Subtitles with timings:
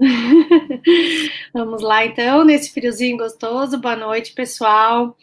[1.52, 3.78] Vamos lá, então, nesse friozinho gostoso.
[3.78, 5.14] Boa noite, pessoal.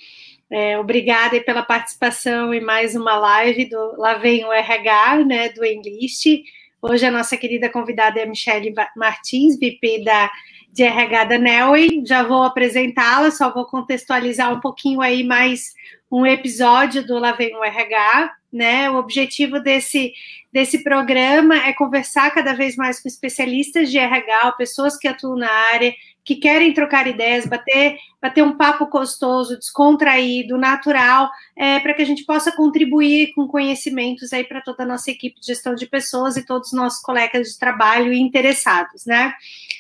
[0.48, 5.66] É, obrigada pela participação em mais uma live do Lá Vem o RH, né, do
[5.66, 6.44] Enlist.
[6.80, 10.30] Hoje a nossa querida convidada é a Michelle Martins, VP da,
[10.72, 12.04] de RH da Nelway.
[12.06, 15.74] Já vou apresentá-la, só vou contextualizar um pouquinho aí mais
[16.12, 18.90] um episódio do Lá Vem o RH, né?
[18.90, 20.14] O objetivo desse,
[20.52, 25.50] desse programa é conversar cada vez mais com especialistas de RH, pessoas que atuam na
[25.50, 25.94] área,
[26.28, 32.06] que querem trocar ideias, bater, bater um papo gostoso, descontraído, natural, é, para que a
[32.06, 36.36] gente possa contribuir com conhecimentos aí para toda a nossa equipe de gestão de pessoas
[36.36, 39.34] e todos os nossos colegas de trabalho interessados, né?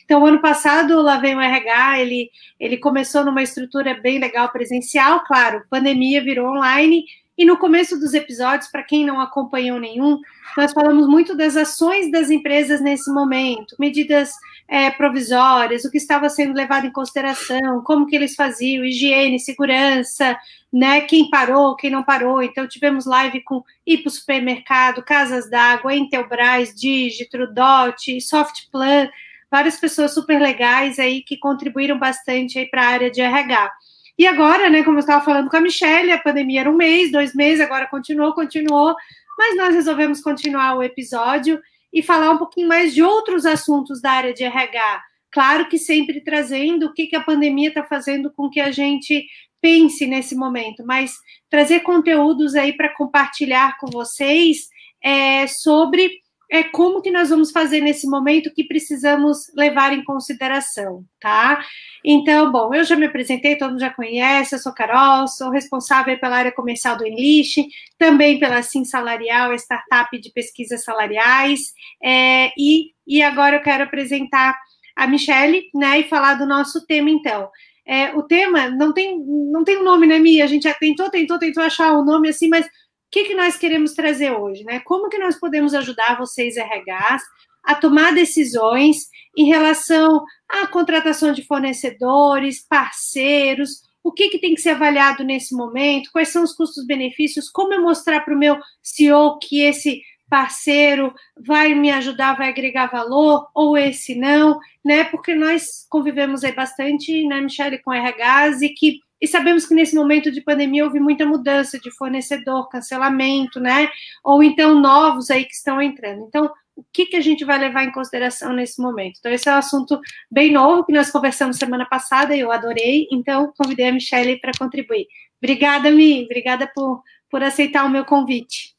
[0.05, 5.26] Então, ano passado, lá vem o RH, ele, ele começou numa estrutura bem legal presencial,
[5.26, 7.04] claro, pandemia virou online,
[7.38, 10.20] e no começo dos episódios, para quem não acompanhou nenhum,
[10.58, 14.32] nós falamos muito das ações das empresas nesse momento, medidas
[14.68, 20.38] é, provisórias, o que estava sendo levado em consideração, como que eles faziam, higiene, segurança,
[20.74, 21.02] né?
[21.02, 22.41] Quem parou, quem não parou.
[22.41, 29.10] Então tivemos live com ir para o supermercado, Casas d'Água, Intelbras, Digitro, Dot, Softplan,
[29.49, 33.72] várias pessoas super legais aí que contribuíram bastante aí para a área de RH.
[34.18, 37.12] E agora, né, como eu estava falando com a Michelle, a pandemia era um mês,
[37.12, 38.96] dois meses, agora continuou, continuou,
[39.37, 41.62] mas nós resolvemos continuar o episódio
[41.93, 45.04] e falar um pouquinho mais de outros assuntos da área de RH.
[45.32, 49.26] Claro que sempre trazendo o que, que a pandemia está fazendo com que a gente
[49.62, 51.15] pense nesse momento, mas
[51.49, 54.70] trazer conteúdos aí para compartilhar com vocês
[55.04, 56.12] é, sobre
[56.49, 61.62] é como que nós vamos fazer nesse momento que precisamos levar em consideração, tá?
[62.04, 66.17] Então, bom, eu já me apresentei, todo mundo já conhece, eu sou Carol, sou responsável
[66.19, 67.57] pela área comercial do Enlist,
[67.97, 74.57] também pela Sim Salarial, startup de pesquisas salariais, é, e, e agora eu quero apresentar
[74.95, 77.50] a Michelle, né, e falar do nosso tema, então.
[77.85, 80.44] É, o tema não tem, não tem um nome, né, Mia?
[80.44, 82.67] A gente já tentou, tentou, tentou achar um nome assim, mas
[83.12, 84.63] que, que nós queremos trazer hoje?
[84.63, 84.79] Né?
[84.81, 87.23] Como que nós podemos ajudar vocês, RHs,
[87.63, 89.07] a tomar decisões
[89.38, 95.53] em relação à contratação de fornecedores, parceiros, o que, que tem que ser avaliado nesse
[95.53, 101.13] momento, quais são os custos-benefícios, como eu mostrar para o meu CEO que esse parceiro
[101.46, 105.03] vai me ajudar, vai agregar valor, ou esse não, né?
[105.06, 109.95] Porque nós convivemos aí bastante, né, Michele, com RHs, e que e sabemos que nesse
[109.95, 113.89] momento de pandemia houve muita mudança de fornecedor, cancelamento, né?
[114.23, 116.25] Ou então novos aí que estão entrando.
[116.28, 119.17] Então, o que, que a gente vai levar em consideração nesse momento?
[119.19, 123.07] Então, esse é um assunto bem novo que nós conversamos semana passada e eu adorei.
[123.11, 125.07] Então, convidei a Michelle para contribuir.
[125.41, 126.23] Obrigada, Mi.
[126.23, 127.01] Obrigada por,
[127.31, 128.75] por aceitar o meu convite.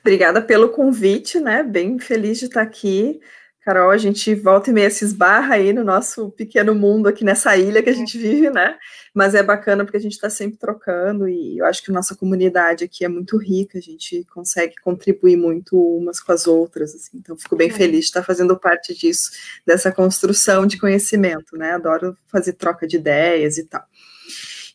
[0.00, 1.62] Obrigada pelo convite, né?
[1.62, 3.20] Bem feliz de estar aqui.
[3.64, 7.56] Carol, a gente volta e meia se esbarra aí no nosso pequeno mundo aqui nessa
[7.56, 8.76] ilha que a gente vive, né?
[9.14, 12.14] Mas é bacana porque a gente está sempre trocando e eu acho que a nossa
[12.14, 17.16] comunidade aqui é muito rica, a gente consegue contribuir muito umas com as outras, assim.
[17.16, 17.72] Então, fico bem é.
[17.72, 19.30] feliz de estar fazendo parte disso,
[19.66, 21.72] dessa construção de conhecimento, né?
[21.72, 23.82] Adoro fazer troca de ideias e tal.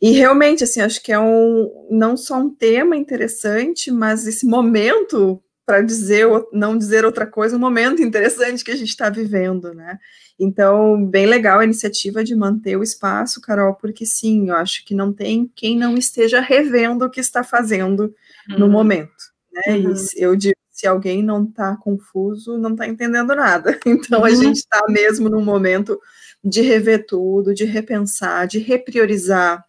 [0.02, 5.44] E realmente, assim, acho que é um não só um tema interessante, mas esse momento
[5.70, 10.00] para dizer não dizer outra coisa, um momento interessante que a gente está vivendo, né?
[10.40, 14.96] Então, bem legal a iniciativa de manter o espaço, Carol, porque sim, eu acho que
[14.96, 18.16] não tem quem não esteja revendo o que está fazendo
[18.50, 18.58] uhum.
[18.58, 19.14] no momento,
[19.54, 19.78] né?
[19.78, 19.94] Uhum.
[19.94, 23.78] E eu digo, se alguém não está confuso, não está entendendo nada.
[23.86, 24.26] Então, uhum.
[24.26, 26.00] a gente está mesmo num momento
[26.44, 29.64] de rever tudo, de repensar, de repriorizar,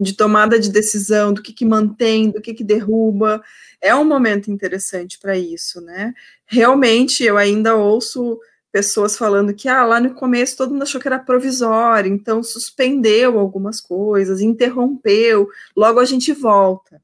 [0.00, 3.42] de tomada de decisão, do que, que mantém, do que, que derruba
[3.82, 6.14] é um momento interessante para isso, né?
[6.46, 8.38] Realmente, eu ainda ouço
[8.70, 13.38] pessoas falando que ah, lá no começo todo mundo achou que era provisório, então suspendeu
[13.38, 17.02] algumas coisas, interrompeu, logo a gente volta.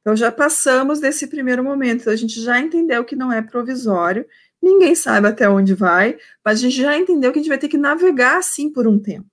[0.00, 4.24] Então já passamos desse primeiro momento, a gente já entendeu que não é provisório,
[4.62, 7.68] ninguém sabe até onde vai, mas a gente já entendeu que a gente vai ter
[7.68, 9.31] que navegar assim por um tempo.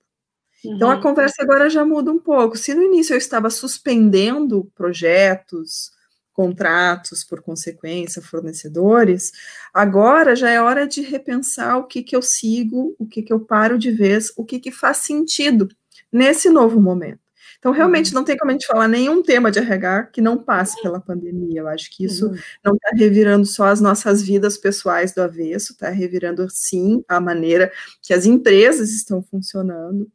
[0.63, 0.75] Uhum.
[0.75, 1.01] Então a uhum.
[1.01, 2.57] conversa agora já muda um pouco.
[2.57, 5.91] Se no início eu estava suspendendo projetos,
[6.33, 9.31] contratos, por consequência, fornecedores,
[9.73, 13.41] agora já é hora de repensar o que, que eu sigo, o que, que eu
[13.41, 15.67] paro de vez, o que, que faz sentido
[16.11, 17.19] nesse novo momento.
[17.57, 18.19] Então, realmente, uhum.
[18.19, 21.59] não tem como a gente falar nenhum tema de RH que não passe pela pandemia.
[21.59, 22.37] Eu acho que isso uhum.
[22.63, 27.69] não está revirando só as nossas vidas pessoais do avesso, está revirando, sim, a maneira
[28.01, 30.09] que as empresas estão funcionando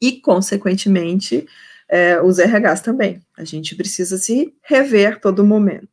[0.00, 1.46] e, consequentemente,
[1.88, 3.20] é, os RHs também.
[3.36, 5.88] A gente precisa se rever todo momento.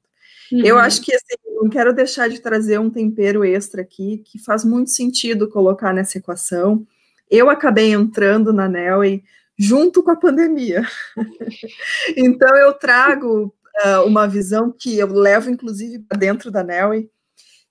[0.51, 0.61] Uhum.
[0.63, 4.63] Eu acho que assim, não quero deixar de trazer um tempero extra aqui, que faz
[4.63, 6.85] muito sentido colocar nessa equação.
[7.29, 9.23] Eu acabei entrando na Nelway
[9.57, 10.83] junto com a pandemia.
[12.17, 13.53] então eu trago
[13.85, 17.09] uh, uma visão que eu levo, inclusive, para dentro da Nelway,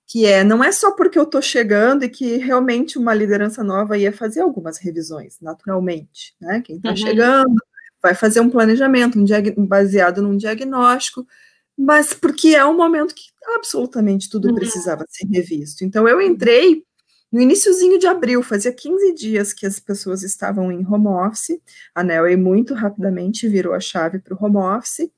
[0.07, 3.97] que é não é só porque eu estou chegando e que realmente uma liderança nova
[3.97, 6.61] ia fazer algumas revisões, naturalmente, né?
[6.61, 6.95] Quem está uhum.
[6.95, 7.55] chegando
[8.01, 9.17] vai fazer um planejamento
[9.57, 11.25] um baseado num diagnóstico,
[11.77, 13.23] mas porque é um momento que
[13.55, 14.55] absolutamente tudo uhum.
[14.55, 15.83] precisava ser revisto.
[15.83, 16.83] Então eu entrei
[17.31, 21.59] no iníciozinho de abril, fazia 15 dias que as pessoas estavam em home office,
[21.95, 25.09] a Nelway muito rapidamente virou a chave para o home office,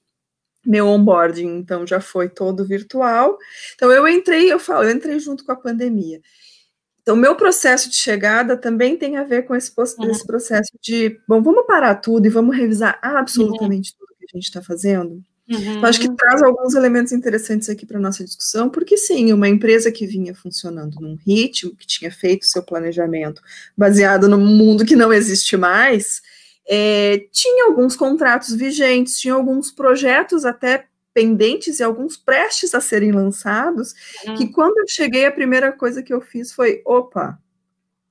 [0.65, 3.38] meu onboarding, então, já foi todo virtual.
[3.75, 6.21] Então, eu entrei, eu falo, eu entrei junto com a pandemia.
[7.01, 10.09] Então, meu processo de chegada também tem a ver com esse, uhum.
[10.09, 14.00] esse processo de, bom, vamos parar tudo e vamos revisar absolutamente uhum.
[14.00, 15.21] tudo que a gente está fazendo.
[15.47, 15.77] Uhum.
[15.77, 19.47] Então, acho que traz alguns elementos interessantes aqui para a nossa discussão, porque sim, uma
[19.47, 23.39] empresa que vinha funcionando num ritmo, que tinha feito seu planejamento
[23.77, 26.23] baseado no mundo que não existe mais,
[26.67, 33.12] é, tinha alguns contratos vigentes, tinha alguns projetos até pendentes e alguns prestes a serem
[33.12, 33.94] lançados,
[34.25, 34.35] uhum.
[34.35, 37.39] que quando eu cheguei, a primeira coisa que eu fiz foi: opa,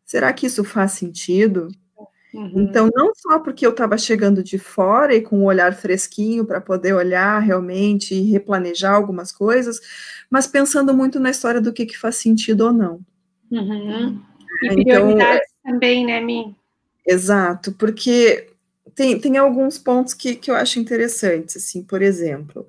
[0.04, 1.68] será que isso faz sentido?
[2.32, 2.62] Uhum.
[2.62, 6.44] Então, não só porque eu estava chegando de fora e com o um olhar fresquinho
[6.44, 9.80] para poder olhar realmente e replanejar algumas coisas,
[10.28, 13.00] mas pensando muito na história do que, que faz sentido ou não.
[13.52, 14.20] Uhum.
[14.62, 16.56] E então, prioridades então, também, né, Mi?
[17.06, 18.48] Exato, porque
[18.94, 22.66] tem, tem alguns pontos que, que eu acho interessantes, assim, por exemplo,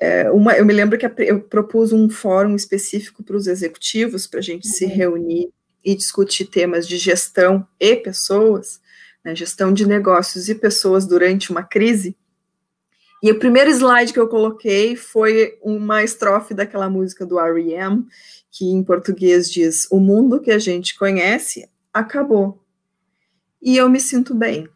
[0.00, 4.40] é, uma, eu me lembro que eu propus um fórum específico para os executivos, para
[4.40, 4.74] a gente uhum.
[4.74, 5.50] se reunir
[5.84, 8.80] e discutir temas de gestão e pessoas,
[9.24, 12.16] né, gestão de negócios e pessoas durante uma crise,
[13.22, 18.06] e o primeiro slide que eu coloquei foi uma estrofe daquela música do R.E.M.,
[18.50, 22.58] que em português diz: O mundo que a gente conhece acabou
[23.62, 24.68] e eu me sinto bem.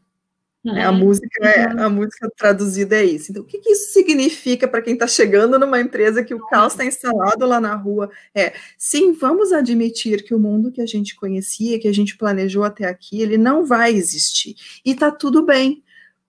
[0.65, 0.83] Uhum.
[0.83, 1.83] A música é, uhum.
[1.83, 3.31] a música traduzida é isso.
[3.31, 6.73] Então, o que, que isso significa para quem está chegando numa empresa que o caos
[6.73, 8.11] está instalado lá na rua?
[8.35, 12.65] É, sim, vamos admitir que o mundo que a gente conhecia, que a gente planejou
[12.65, 14.57] até aqui, ele não vai existir.
[14.83, 15.83] E está tudo bem.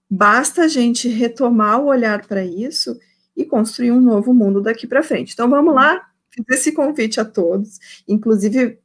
[0.10, 3.00] Basta a gente retomar o olhar para isso
[3.38, 5.32] e construir um novo mundo daqui para frente.
[5.34, 8.80] Então, vamos lá, fiz esse convite a todos, inclusive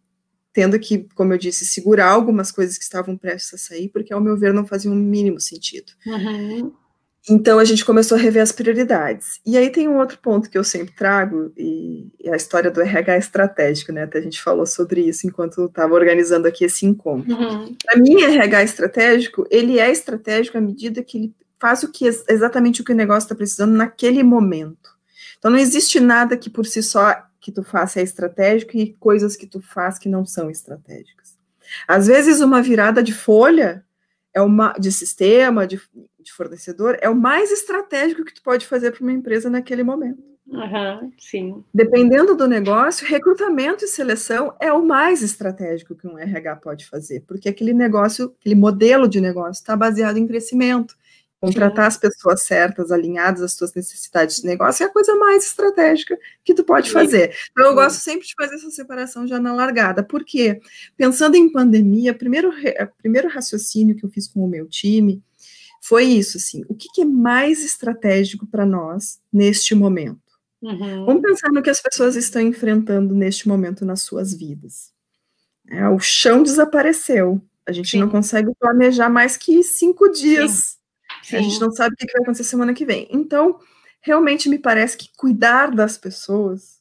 [0.53, 4.21] tendo que, como eu disse, segurar algumas coisas que estavam prestes a sair, porque, ao
[4.21, 5.93] meu ver, não fazia o um mínimo sentido.
[6.07, 6.73] Uhum.
[7.29, 9.41] Então, a gente começou a rever as prioridades.
[9.45, 12.81] E aí tem um outro ponto que eu sempre trago, e, e a história do
[12.81, 14.05] RH estratégico, né?
[14.05, 17.33] Até a gente falou sobre isso enquanto estava organizando aqui esse encontro.
[17.33, 17.77] Uhum.
[17.85, 22.81] Para mim, RH estratégico, ele é estratégico à medida que ele faz o que exatamente
[22.81, 24.91] o que o negócio está precisando naquele momento.
[25.39, 29.37] Então, não existe nada que por si só que tu faça é estratégico e coisas
[29.37, 31.39] que tu faz que não são estratégicas.
[31.87, 33.85] Às vezes, uma virada de folha
[34.33, 35.81] é uma de sistema, de,
[36.19, 40.31] de fornecedor, é o mais estratégico que tu pode fazer para uma empresa naquele momento.
[40.47, 41.65] Uhum, sim.
[41.73, 47.23] Dependendo do negócio, recrutamento e seleção é o mais estratégico que um RH pode fazer,
[47.27, 50.97] porque aquele negócio, aquele modelo de negócio está baseado em crescimento.
[51.41, 56.19] Contratar as pessoas certas, alinhadas às suas necessidades de negócio, é a coisa mais estratégica
[56.45, 57.35] que tu pode fazer.
[57.51, 60.03] Então, eu gosto sempre de fazer essa separação já na largada.
[60.03, 60.61] Por quê?
[60.99, 62.53] Pensando em pandemia, primeiro,
[62.99, 65.23] primeiro raciocínio que eu fiz com o meu time
[65.81, 70.21] foi isso, assim, o que, que é mais estratégico para nós neste momento?
[70.61, 71.07] Uhum.
[71.07, 74.93] Vamos pensar no que as pessoas estão enfrentando neste momento nas suas vidas.
[75.71, 77.41] É, o chão desapareceu.
[77.67, 78.01] A gente Sim.
[78.01, 80.51] não consegue planejar mais que cinco dias.
[80.51, 80.80] Sim
[81.23, 81.37] Sim.
[81.37, 83.09] A gente não sabe o que vai acontecer semana que vem.
[83.11, 83.59] Então,
[84.01, 86.81] realmente me parece que cuidar das pessoas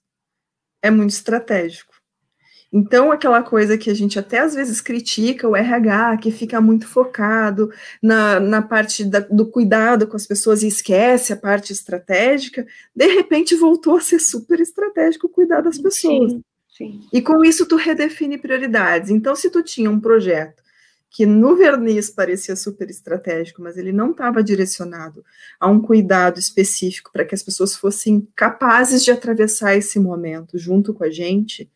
[0.82, 1.90] é muito estratégico.
[2.72, 6.88] Então, aquela coisa que a gente até às vezes critica, o RH, que fica muito
[6.88, 12.66] focado na, na parte da, do cuidado com as pessoas e esquece a parte estratégica,
[12.96, 16.32] de repente voltou a ser super estratégico cuidar das pessoas.
[16.32, 17.02] Sim, sim.
[17.12, 19.10] E com isso tu redefine prioridades.
[19.10, 20.62] Então, se tu tinha um projeto
[21.10, 25.24] que no verniz parecia super estratégico, mas ele não estava direcionado
[25.60, 30.94] a um cuidado específico para que as pessoas fossem capazes de atravessar esse momento junto
[30.94, 31.70] com a gente,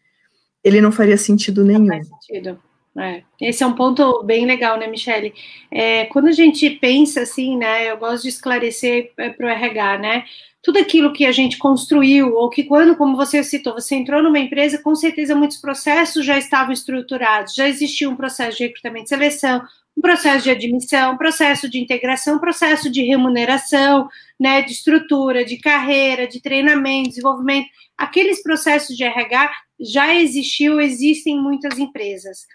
[0.64, 1.86] ele não faria sentido nenhum.
[1.86, 2.60] Não faz sentido.
[2.98, 3.24] É.
[3.42, 5.34] Esse é um ponto bem legal, né, Michele?
[5.72, 9.98] É, quando a gente pensa assim, né, eu gosto de esclarecer é, para o RH,
[9.98, 10.26] né,
[10.62, 14.40] tudo aquilo que a gente construiu, ou que quando, como você citou, você entrou numa
[14.40, 19.10] empresa, com certeza muitos processos já estavam estruturados, já existia um processo de recrutamento e
[19.10, 19.62] seleção,
[19.98, 24.08] um processo de admissão, processo de integração, processo de remuneração,
[24.40, 27.68] né, de estrutura, de carreira, de treinamento, desenvolvimento.
[27.98, 32.46] Aqueles processos de RH já existiu, existem em muitas empresas.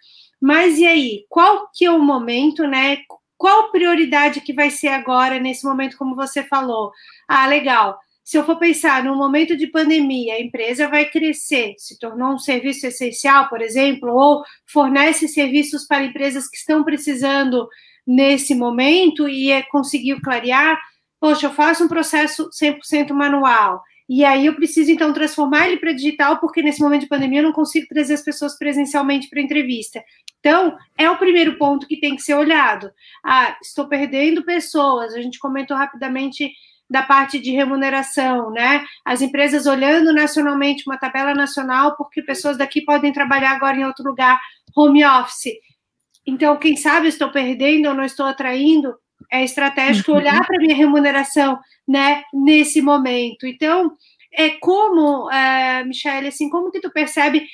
[0.40, 2.98] Mas e aí, qual que é o momento, né?
[3.36, 6.92] Qual prioridade que vai ser agora nesse momento, como você falou?
[7.28, 11.98] Ah, legal se eu for pensar no momento de pandemia, a empresa vai crescer, se
[11.98, 17.66] tornou um serviço essencial, por exemplo, ou fornece serviços para empresas que estão precisando
[18.06, 20.78] nesse momento e é, conseguiu clarear,
[21.18, 25.92] poxa, eu faço um processo 100% manual, e aí eu preciso, então, transformar ele para
[25.92, 30.04] digital, porque nesse momento de pandemia eu não consigo trazer as pessoas presencialmente para entrevista.
[30.40, 32.90] Então, é o primeiro ponto que tem que ser olhado.
[33.24, 36.50] Ah, estou perdendo pessoas, a gente comentou rapidamente
[36.88, 38.84] da parte de remuneração, né?
[39.04, 44.04] As empresas olhando nacionalmente uma tabela nacional, porque pessoas daqui podem trabalhar agora em outro
[44.04, 44.40] lugar,
[44.74, 45.52] home office.
[46.26, 48.94] Então, quem sabe estou perdendo ou não estou atraindo,
[49.30, 50.18] é estratégico uhum.
[50.18, 53.46] olhar para a minha remuneração, né, nesse momento.
[53.46, 53.92] Então,
[54.32, 57.46] é como, é, Michelle, assim, como que tu percebe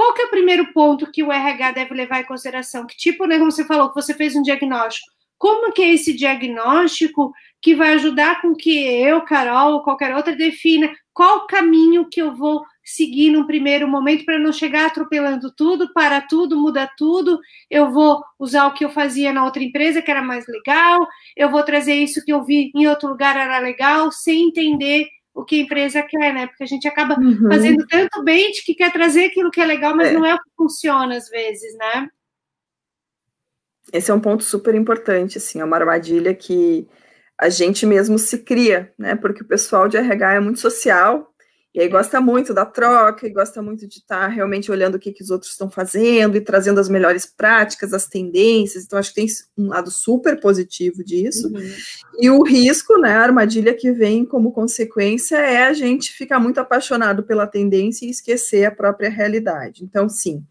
[0.00, 2.86] qual que é o primeiro ponto que o RH deve levar em consideração?
[2.86, 6.14] Que tipo, né, como você falou, que você fez um diagnóstico, como que é esse
[6.14, 12.18] diagnóstico que vai ajudar com que eu, Carol, ou qualquer outra, defina qual caminho que
[12.18, 17.38] eu vou seguir num primeiro momento para não chegar atropelando tudo, para tudo, muda tudo.
[17.68, 21.50] Eu vou usar o que eu fazia na outra empresa, que era mais legal, eu
[21.50, 25.56] vou trazer isso que eu vi em outro lugar, era legal, sem entender o que
[25.56, 26.46] a empresa quer, né?
[26.46, 27.48] Porque a gente acaba uhum.
[27.48, 30.12] fazendo tanto bait que quer trazer aquilo que é legal, mas é.
[30.12, 32.08] não é o que funciona às vezes, né?
[33.92, 36.88] Esse é um ponto super importante, assim, é uma armadilha que
[37.38, 39.16] a gente mesmo se cria, né?
[39.16, 41.29] Porque o pessoal de RH é muito social
[41.72, 44.98] e aí gosta muito da troca e gosta muito de estar tá realmente olhando o
[44.98, 48.84] que, que os outros estão fazendo e trazendo as melhores práticas, as tendências.
[48.84, 51.48] Então, acho que tem um lado super positivo disso.
[51.48, 51.72] Uhum.
[52.18, 56.58] E o risco, né, a armadilha que vem como consequência é a gente ficar muito
[56.58, 59.84] apaixonado pela tendência e esquecer a própria realidade.
[59.84, 60.44] Então, sim,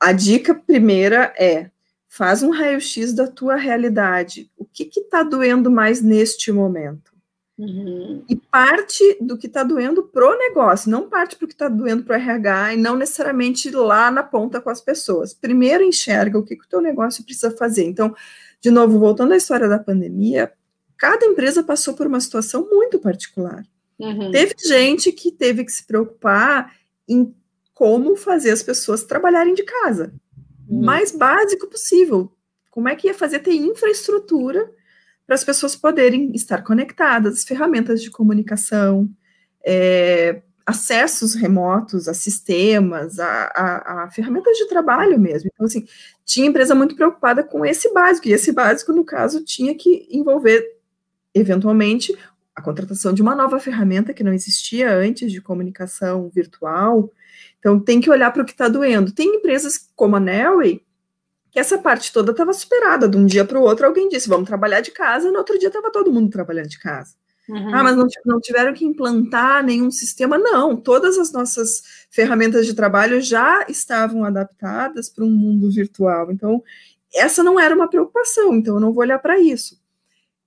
[0.00, 1.70] a dica primeira é
[2.14, 4.50] Faz um raio-x da tua realidade.
[4.58, 7.10] O que está doendo mais neste momento?
[7.58, 8.24] Uhum.
[8.28, 12.02] E parte do que está doendo pro negócio, não parte para o que está doendo
[12.02, 15.34] pro RH e não necessariamente lá na ponta com as pessoas.
[15.34, 17.84] Primeiro enxerga o que, que o teu negócio precisa fazer.
[17.84, 18.14] Então,
[18.60, 20.52] de novo, voltando à história da pandemia,
[20.96, 23.64] cada empresa passou por uma situação muito particular.
[23.98, 24.30] Uhum.
[24.30, 26.74] Teve gente que teve que se preocupar
[27.06, 27.34] em
[27.74, 30.12] como fazer as pessoas trabalharem de casa
[30.68, 30.82] uhum.
[30.82, 32.32] mais básico possível.
[32.70, 34.70] Como é que ia fazer ter infraestrutura
[35.32, 39.08] para as pessoas poderem estar conectadas, ferramentas de comunicação,
[39.64, 45.48] é, acessos remotos a sistemas, a, a, a, ferramentas de trabalho mesmo.
[45.50, 45.86] Então, assim,
[46.22, 50.62] tinha empresa muito preocupada com esse básico, e esse básico, no caso, tinha que envolver,
[51.34, 52.14] eventualmente,
[52.54, 57.10] a contratação de uma nova ferramenta que não existia antes de comunicação virtual,
[57.58, 59.12] então, tem que olhar para o que está doendo.
[59.12, 60.82] Tem empresas como a Nelway,
[61.52, 63.06] que essa parte toda estava superada.
[63.06, 65.68] De um dia para o outro, alguém disse, vamos trabalhar de casa, no outro dia
[65.68, 67.14] estava todo mundo trabalhando de casa.
[67.46, 67.74] Uhum.
[67.74, 70.38] Ah, mas não, não, tiveram que implantar nenhum sistema.
[70.38, 76.32] Não, todas as nossas ferramentas de trabalho já estavam adaptadas para um mundo virtual.
[76.32, 76.62] Então,
[77.14, 79.78] essa não era uma preocupação, então eu não vou olhar para isso.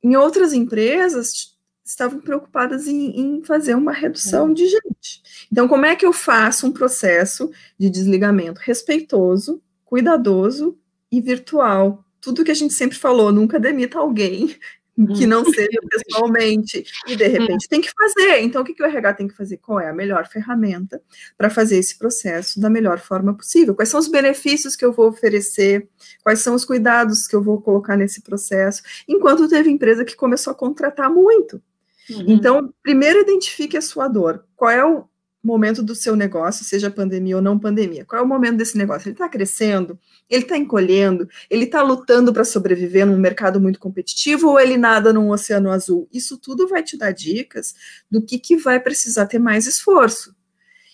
[0.02, 5.22] Em outras empresas, estavam preocupadas em, em fazer uma redução de gente.
[5.52, 10.76] Então, como é que eu faço um processo de desligamento respeitoso, cuidadoso
[11.12, 12.04] e virtual?
[12.20, 14.56] Tudo que a gente sempre falou, nunca demita alguém
[15.16, 18.40] que não seja pessoalmente, e de repente tem que fazer.
[18.42, 19.58] Então, o que, que o RH tem que fazer?
[19.58, 21.02] Qual é a melhor ferramenta
[21.38, 23.76] para fazer esse processo da melhor forma possível?
[23.76, 25.88] Quais são os benefícios que eu vou oferecer?
[26.24, 28.82] Quais são os cuidados que eu vou colocar nesse processo?
[29.08, 31.62] Enquanto teve empresa que começou a contratar muito.
[32.10, 32.26] Uhum.
[32.28, 34.46] Então, primeiro identifique a sua dor.
[34.56, 35.06] Qual é o
[35.46, 38.06] momento do seu negócio, seja pandemia ou não pandemia?
[38.06, 39.08] Qual é o momento desse negócio?
[39.08, 40.00] Ele está crescendo?
[40.30, 41.28] Ele está encolhendo?
[41.50, 46.08] Ele está lutando para sobreviver num mercado muito competitivo ou ele nada num oceano azul?
[46.12, 47.76] Isso tudo vai te dar dicas
[48.10, 50.36] do que, que vai precisar ter mais esforço.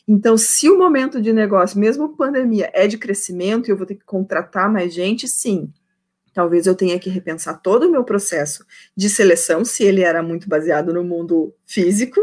[0.08, 3.96] Então, se o momento de negócio, mesmo pandemia, é de crescimento e eu vou ter
[3.96, 5.72] que contratar mais gente, sim,
[6.34, 8.66] Talvez eu tenha que repensar todo o meu processo
[8.96, 12.22] de seleção, se ele era muito baseado no mundo físico,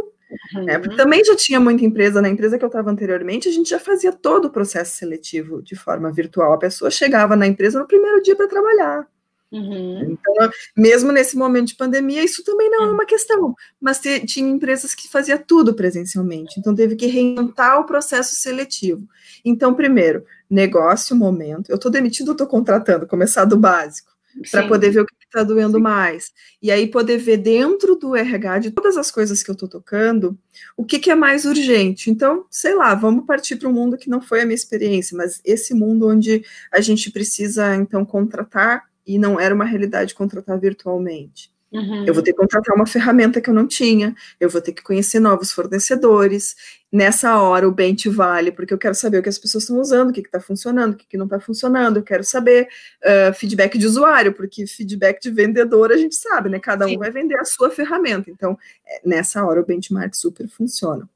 [0.55, 0.65] uhum.
[0.65, 0.79] né?
[0.79, 3.79] Porque também já tinha muita empresa, na empresa que eu estava anteriormente, a gente já
[3.79, 6.53] fazia todo o processo seletivo de forma virtual.
[6.53, 9.07] A pessoa chegava na empresa no primeiro dia para trabalhar.
[9.51, 10.13] Uhum.
[10.13, 13.55] Então, mesmo nesse momento de pandemia, isso também não é uma questão.
[13.81, 19.09] Mas te, tinha empresas que fazia tudo presencialmente, então teve que reinventar o processo seletivo.
[19.45, 21.71] Então, primeiro, negócio, momento.
[21.71, 24.18] Eu estou demitido, eu estou contratando, começar do básico.
[24.51, 25.83] Para poder ver o que está doendo Sim.
[25.83, 26.33] mais.
[26.61, 30.39] E aí poder ver dentro do RH de todas as coisas que eu estou tocando,
[30.77, 32.11] o que, que, é mais urgente.
[32.11, 35.41] Então, sei lá, vamos partir para um mundo que não foi a minha experiência, mas
[35.45, 41.51] esse mundo onde a gente precisa, então, contratar, e não era uma realidade contratar virtualmente.
[41.71, 42.07] Uhum.
[42.07, 44.83] Eu vou ter que contratar uma ferramenta que eu não tinha, eu vou ter que
[44.83, 46.57] conhecer novos fornecedores.
[46.91, 49.79] Nessa hora, o bem te vale, porque eu quero saber o que as pessoas estão
[49.79, 51.99] usando, o que está funcionando, o que, que não está funcionando.
[51.99, 52.69] Eu quero saber
[53.03, 56.59] uh, feedback de usuário, porque feedback de vendedor a gente sabe, né?
[56.59, 56.99] Cada um Sim.
[56.99, 58.31] vai vender a sua ferramenta.
[58.31, 61.07] Então, é, nessa hora, o benchmark super funciona.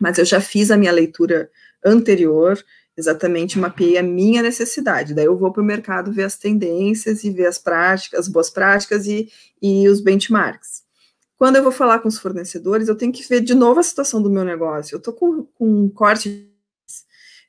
[0.00, 1.48] Mas eu já fiz a minha leitura
[1.84, 2.58] anterior,
[3.02, 5.14] exatamente mapeei a minha necessidade.
[5.14, 8.48] Daí eu vou para o mercado ver as tendências e ver as práticas, as boas
[8.48, 9.30] práticas e,
[9.60, 10.82] e os benchmarks.
[11.36, 14.22] Quando eu vou falar com os fornecedores, eu tenho que ver de novo a situação
[14.22, 14.94] do meu negócio.
[14.94, 16.48] Eu estou com, com um corte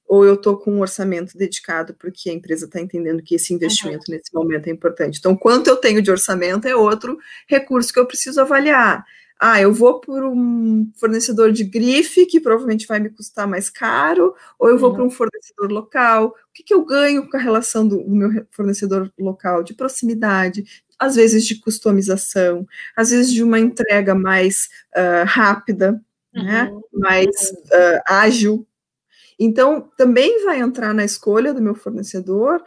[0.08, 4.06] ou eu estou com um orçamento dedicado porque a empresa está entendendo que esse investimento
[4.10, 4.16] uhum.
[4.16, 5.20] nesse momento é importante.
[5.20, 7.18] Então, quanto eu tenho de orçamento é outro
[7.48, 9.06] recurso que eu preciso avaliar
[9.46, 14.34] ah, eu vou por um fornecedor de grife, que provavelmente vai me custar mais caro,
[14.58, 14.96] ou eu vou uhum.
[14.96, 16.28] para um fornecedor local.
[16.28, 19.62] O que, que eu ganho com a relação do, do, meu fornecedor local?
[19.62, 20.64] De proximidade,
[20.98, 26.02] às vezes de customização, às vezes de uma entrega mais uh, rápida,
[26.34, 26.64] né?
[26.72, 26.78] uhum.
[26.78, 26.82] né?
[26.94, 28.66] mais uh, ágil.
[29.38, 32.64] Então, também vai entrar na escolha do meu fornecedor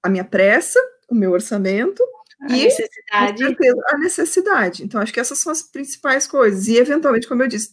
[0.00, 2.04] a minha pressa, o meu orçamento
[2.40, 3.38] a e, necessidade.
[3.38, 4.84] Certeza, a necessidade.
[4.84, 6.68] Então, acho que essas são as principais coisas.
[6.68, 7.70] E, eventualmente, como eu disse,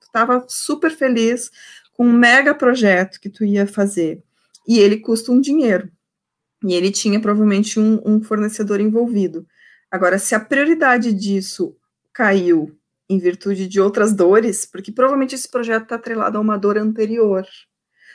[0.00, 1.50] estava super feliz
[1.92, 4.22] com um mega projeto que tu ia fazer.
[4.66, 5.90] E ele custa um dinheiro.
[6.64, 9.46] E ele tinha provavelmente um, um fornecedor envolvido.
[9.90, 11.76] Agora, se a prioridade disso
[12.12, 12.76] caiu
[13.08, 17.44] em virtude de outras dores, porque provavelmente esse projeto está atrelado a uma dor anterior.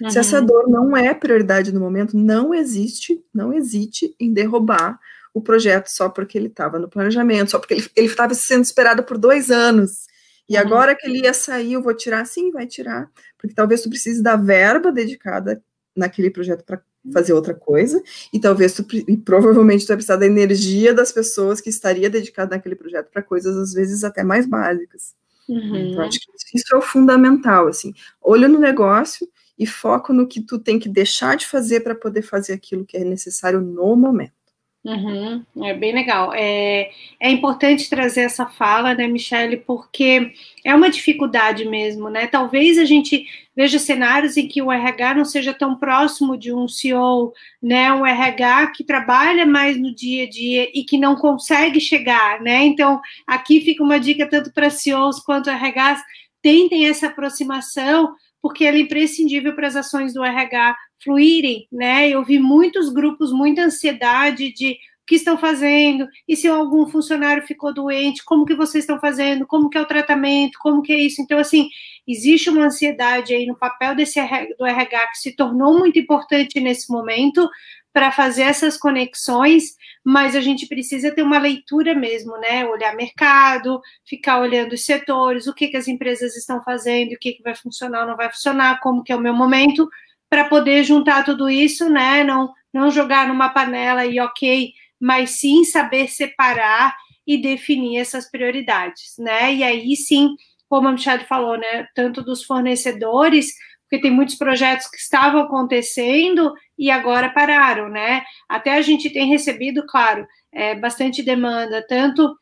[0.01, 0.10] Uhum.
[0.10, 5.00] Se essa dor não é prioridade no momento, não existe, não hesite em derrubar
[5.33, 9.17] o projeto só porque ele estava no planejamento, só porque ele estava sendo esperado por
[9.17, 10.07] dois anos.
[10.48, 10.62] E uhum.
[10.62, 12.25] agora que ele ia sair, eu vou tirar?
[12.25, 15.63] Sim, vai tirar, porque talvez tu precise da verba dedicada
[15.95, 16.81] naquele projeto para
[17.13, 18.01] fazer outra coisa,
[18.33, 22.55] e talvez tu, e provavelmente tu vai precisar da energia das pessoas que estaria dedicada
[22.55, 25.15] naquele projeto para coisas às vezes até mais básicas.
[25.48, 25.75] Uhum.
[25.75, 30.42] Então, acho que isso é o fundamental, assim, olho no negócio e foco no que
[30.42, 34.39] tu tem que deixar de fazer para poder fazer aquilo que é necessário no momento.
[34.85, 36.33] Uhum, é bem legal.
[36.33, 36.89] É,
[37.20, 40.31] é importante trazer essa fala, né, Michele, porque
[40.63, 42.27] é uma dificuldade mesmo, né?
[42.27, 46.65] Talvez a gente veja cenários em que o RH não seja tão próximo de um
[46.65, 47.92] CEO, né?
[47.92, 52.63] Um RH que trabalha mais no dia a dia e que não consegue chegar, né?
[52.63, 56.01] Então, aqui fica uma dica tanto para CEOs quanto RHs,
[56.42, 62.09] tentem essa aproximação, porque ela é imprescindível para as ações do RH fluírem, né?
[62.09, 67.42] Eu vi muitos grupos, muita ansiedade de o que estão fazendo, e se algum funcionário
[67.42, 70.98] ficou doente, como que vocês estão fazendo, como que é o tratamento, como que é
[70.98, 71.20] isso.
[71.20, 71.68] Então, assim,
[72.07, 74.20] existe uma ansiedade aí no papel desse
[74.57, 77.50] do RH que se tornou muito importante nesse momento
[77.92, 82.66] para fazer essas conexões, mas a gente precisa ter uma leitura mesmo, né?
[82.66, 87.33] Olhar mercado, ficar olhando os setores, o que, que as empresas estão fazendo, o que,
[87.33, 89.90] que vai funcionar, não vai funcionar, como que é o meu momento,
[90.29, 92.24] para poder juntar tudo isso, né?
[92.24, 99.15] Não, não jogar numa panela e ok, mas sim saber separar e definir essas prioridades,
[99.18, 99.53] né?
[99.53, 100.35] E aí sim,
[100.68, 101.87] como a Michelle falou, né?
[101.96, 108.24] Tanto dos fornecedores, porque tem muitos projetos que estavam acontecendo e agora pararam, né?
[108.48, 112.35] Até a gente tem recebido, claro, é, bastante demanda, tanto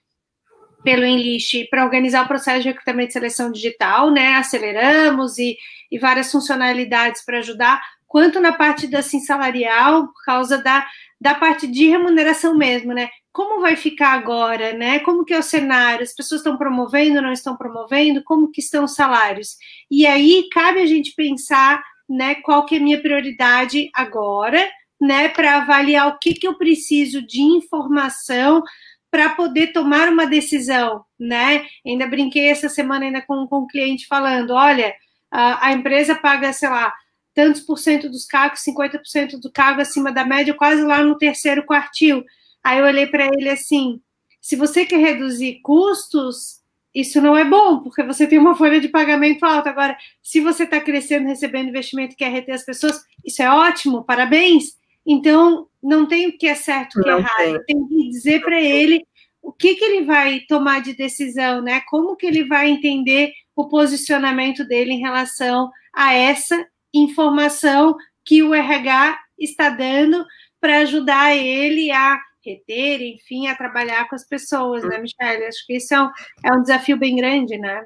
[0.84, 4.36] pelo Enlist para organizar o processo de recrutamento e seleção digital, né?
[4.36, 5.58] Aceleramos e,
[5.92, 10.86] e várias funcionalidades para ajudar, quanto na parte da assim, salarial, por causa da,
[11.20, 13.10] da parte de remuneração mesmo, né?
[13.32, 15.00] Como vai ficar agora, né?
[15.00, 16.04] Como que é o cenário?
[16.04, 18.24] As pessoas estão promovendo, não estão promovendo?
[18.24, 19.58] Como que estão os salários?
[19.92, 22.36] E aí cabe a gente pensar, né?
[22.36, 24.68] Qual que é a minha prioridade agora,
[25.00, 25.30] né?
[25.30, 28.64] Para avaliar o que que eu preciso de informação
[29.12, 31.66] para poder tomar uma decisão, né?
[31.86, 34.94] Ainda brinquei essa semana ainda com, com um cliente falando, olha,
[35.32, 36.94] a, empresa paga, sei lá,
[37.34, 41.64] tantos por cento dos cargos, 50% do cargo acima da média, quase lá no terceiro
[41.66, 42.24] quartil.
[42.64, 44.02] Aí eu olhei para ele assim,
[44.42, 46.62] se você quer reduzir custos,
[46.94, 49.70] isso não é bom, porque você tem uma folha de pagamento alta.
[49.70, 54.04] Agora, se você está crescendo, recebendo investimento e quer reter as pessoas, isso é ótimo,
[54.04, 54.78] parabéns.
[55.06, 57.64] Então, não tem o que é certo, o que é errado.
[57.66, 59.06] Tem que dizer para ele
[59.42, 61.82] o que, que ele vai tomar de decisão, né?
[61.88, 68.54] Como que ele vai entender o posicionamento dele em relação a essa informação que o
[68.54, 70.24] RH está dando
[70.62, 75.46] para ajudar ele a reter, enfim, a trabalhar com as pessoas, né, Michelle?
[75.46, 76.10] Acho que isso é um,
[76.46, 77.86] é um desafio bem grande, né?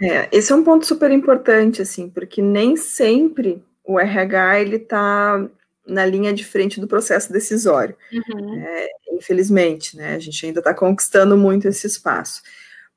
[0.00, 5.46] É, esse é um ponto super importante, assim, porque nem sempre o RH ele está
[5.86, 7.94] na linha de frente do processo decisório.
[8.10, 8.54] Uhum.
[8.58, 10.14] É, infelizmente, né?
[10.14, 12.42] A gente ainda está conquistando muito esse espaço.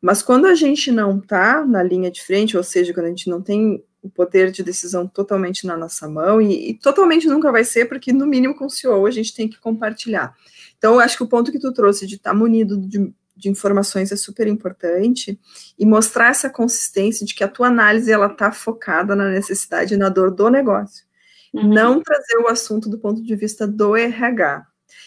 [0.03, 3.29] Mas quando a gente não está na linha de frente, ou seja, quando a gente
[3.29, 7.63] não tem o poder de decisão totalmente na nossa mão, e, e totalmente nunca vai
[7.63, 10.35] ser, porque no mínimo com o CEO a gente tem que compartilhar.
[10.77, 13.47] Então, eu acho que o ponto que tu trouxe de estar tá munido de, de,
[13.47, 15.39] informações é super importante,
[15.79, 19.97] e mostrar essa consistência de que a tua análise ela está focada na necessidade e
[19.97, 21.05] na dor do negócio.
[21.53, 21.69] Uhum.
[21.69, 24.65] Não trazer o assunto do ponto de vista do RH.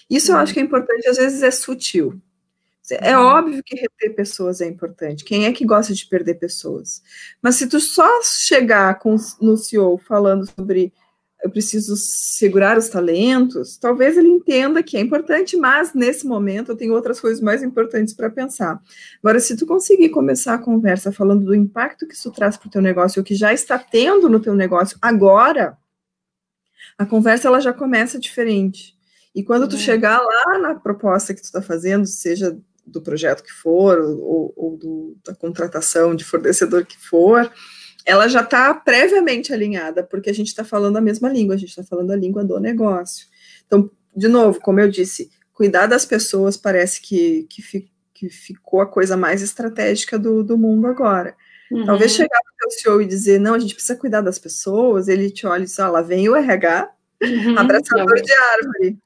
[0.08, 0.38] Isso uhum.
[0.38, 2.18] eu acho que é importante, às vezes é sutil.
[2.90, 3.24] É uhum.
[3.24, 5.24] óbvio que reter pessoas é importante.
[5.24, 7.02] Quem é que gosta de perder pessoas?
[7.42, 10.92] Mas se tu só chegar com, no CEO falando sobre
[11.42, 16.76] eu preciso segurar os talentos, talvez ele entenda que é importante, mas nesse momento eu
[16.76, 18.80] tenho outras coisas mais importantes para pensar.
[19.22, 22.70] Agora, se tu conseguir começar a conversa falando do impacto que isso traz para o
[22.70, 25.76] teu negócio, o que já está tendo no teu negócio agora,
[26.98, 28.96] a conversa ela já começa diferente.
[29.34, 29.82] E quando tu uhum.
[29.82, 34.76] chegar lá na proposta que tu está fazendo, seja do projeto que for, ou, ou
[34.76, 37.50] do, da contratação de fornecedor que for,
[38.04, 41.70] ela já está previamente alinhada, porque a gente está falando a mesma língua, a gente
[41.70, 43.26] está falando a língua do negócio.
[43.66, 48.80] Então, de novo, como eu disse, cuidar das pessoas parece que, que, fi, que ficou
[48.80, 51.36] a coisa mais estratégica do, do mundo agora.
[51.70, 51.84] Uhum.
[51.84, 55.28] Talvez chegar para o CEO e dizer, não, a gente precisa cuidar das pessoas, ele
[55.28, 56.90] te olha e diz, ah, lá vem o RH,
[57.22, 57.58] uhum.
[57.58, 58.98] abraçador de árvore.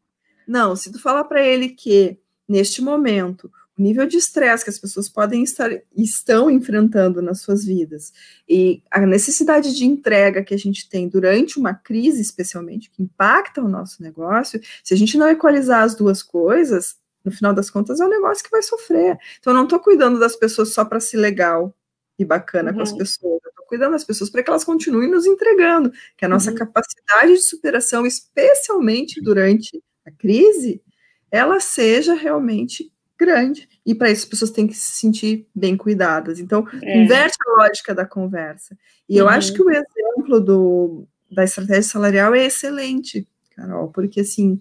[0.47, 5.09] Não, se tu falar para ele que, neste momento, nível de estresse que as pessoas
[5.09, 8.13] podem estar estão enfrentando nas suas vidas
[8.49, 13.63] e a necessidade de entrega que a gente tem durante uma crise, especialmente, que impacta
[13.63, 18.01] o nosso negócio, se a gente não equalizar as duas coisas, no final das contas
[18.01, 19.19] é um negócio que vai sofrer.
[19.39, 21.75] Então, eu não estou cuidando das pessoas só para ser legal
[22.19, 22.77] e bacana uhum.
[22.77, 22.99] com as uhum.
[22.99, 26.51] pessoas, eu estou cuidando das pessoas para que elas continuem nos entregando, que a nossa
[26.51, 26.57] uhum.
[26.57, 30.83] capacidade de superação, especialmente durante a crise,
[31.31, 33.69] ela seja realmente grande.
[33.85, 36.41] E para isso as pessoas têm que se sentir bem cuidadas.
[36.41, 37.03] Então, é.
[37.03, 38.77] inverte a lógica da conversa.
[39.09, 39.21] E uhum.
[39.21, 44.61] eu acho que o exemplo do, da estratégia salarial é excelente, Carol, porque assim,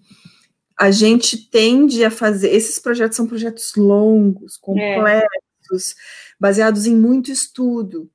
[0.78, 2.50] a gente tende a fazer.
[2.50, 4.60] Esses projetos são projetos longos, é.
[4.60, 5.94] complexos, é.
[6.38, 8.10] baseados em muito estudo.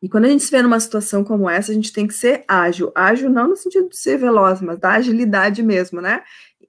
[0.00, 2.44] E quando a gente se vê numa situação como essa, a gente tem que ser
[2.46, 2.92] ágil.
[2.94, 6.22] Ágil não no sentido de ser veloz, mas da agilidade mesmo, né?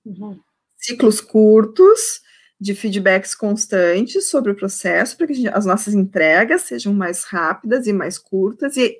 [0.05, 0.39] Uhum.
[0.77, 2.21] Ciclos curtos,
[2.59, 7.85] de feedbacks constantes sobre o processo, para que gente, as nossas entregas sejam mais rápidas
[7.85, 8.99] e mais curtas e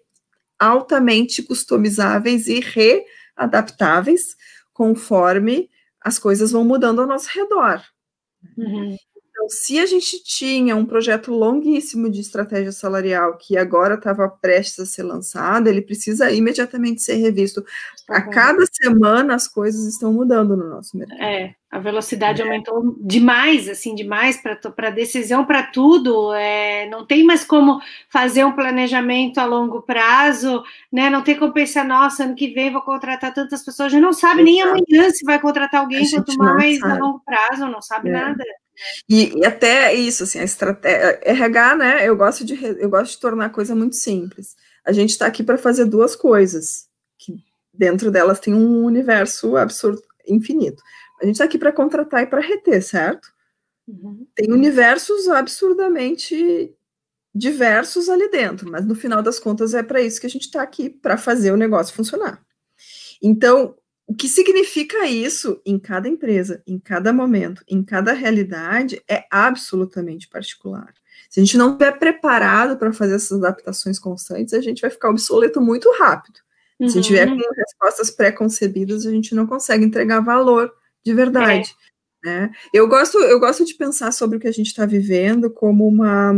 [0.60, 4.36] altamente customizáveis e readaptáveis
[4.74, 7.82] conforme as coisas vão mudando ao nosso redor.
[8.56, 8.96] Uhum.
[9.38, 14.80] Então, se a gente tinha um projeto longuíssimo de estratégia salarial que agora estava prestes
[14.80, 17.64] a ser lançado, ele precisa imediatamente ser revisto.
[18.10, 21.22] A cada semana as coisas estão mudando no nosso mercado.
[21.22, 22.46] É, a velocidade é.
[22.46, 26.34] aumentou demais, assim, demais para decisão, para tudo.
[26.34, 31.10] É, não tem mais como fazer um planejamento a longo prazo, né?
[31.10, 33.88] Não tem como pensar, nossa, ano que vem vou contratar tantas pessoas.
[33.88, 34.46] A gente não sabe Exato.
[34.46, 38.14] nem amanhã se vai contratar alguém, quanto mais a longo prazo, não sabe é.
[38.14, 38.44] nada.
[39.10, 42.08] E, e, até isso, assim, a estratégia RH, né?
[42.08, 44.56] Eu gosto de eu gosto de tornar a coisa muito simples.
[44.86, 50.02] A gente está aqui para fazer duas coisas, que dentro delas tem um universo absurdo,
[50.26, 50.82] infinito.
[51.22, 53.32] A gente está aqui para contratar e para reter, certo?
[53.88, 54.28] Uhum.
[54.36, 56.74] Tem universos absurdamente
[57.34, 60.62] diversos ali dentro, mas no final das contas é para isso que a gente está
[60.62, 62.44] aqui, para fazer o negócio funcionar.
[63.22, 63.76] Então,
[64.08, 70.28] o que significa isso em cada empresa, em cada momento, em cada realidade, é absolutamente
[70.28, 70.94] particular.
[71.30, 75.10] Se a gente não estiver preparado para fazer essas adaptações constantes, a gente vai ficar
[75.10, 76.40] obsoleto muito rápido.
[76.80, 77.38] Se a gente tiver uhum.
[77.38, 80.72] com respostas pré-concebidas, a gente não consegue entregar valor
[81.08, 81.74] de verdade.
[82.26, 82.28] É.
[82.28, 82.52] Né?
[82.74, 86.34] Eu, gosto, eu gosto de pensar sobre o que a gente está vivendo como uma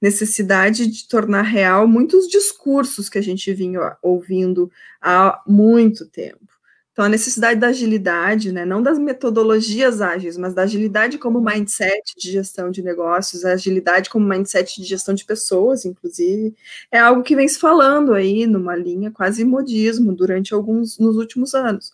[0.00, 6.44] necessidade de tornar real muitos discursos que a gente vinha ouvindo há muito tempo.
[6.92, 12.14] Então, a necessidade da agilidade, né, não das metodologias ágeis, mas da agilidade como mindset
[12.16, 16.54] de gestão de negócios, a agilidade como mindset de gestão de pessoas, inclusive,
[16.92, 21.54] é algo que vem se falando aí numa linha quase modismo durante alguns, nos últimos
[21.54, 21.90] anos.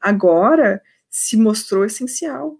[0.00, 2.56] Agora, se mostrou essencial.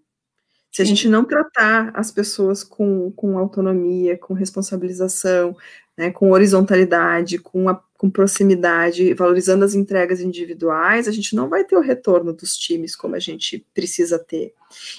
[0.73, 5.57] Se a gente não tratar as pessoas com, com autonomia, com responsabilização,
[5.97, 11.65] né, com horizontalidade, com, a, com proximidade, valorizando as entregas individuais, a gente não vai
[11.65, 14.55] ter o retorno dos times como a gente precisa ter.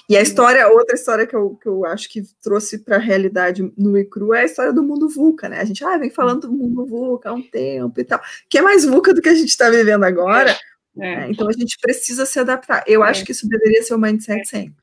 [0.08, 3.72] E a história, outra história que eu, que eu acho que trouxe para a realidade
[3.76, 5.58] no ICRU é a história do mundo VUCA, né?
[5.58, 8.62] A gente ah, vem falando do mundo VUCA há um tempo e tal, que é
[8.62, 10.54] mais VUCA do que a gente está vivendo agora.
[10.96, 11.16] É.
[11.16, 11.30] Né?
[11.30, 12.84] Então a gente precisa se adaptar.
[12.86, 13.08] Eu é.
[13.08, 14.82] acho que isso deveria ser o mindset sempre.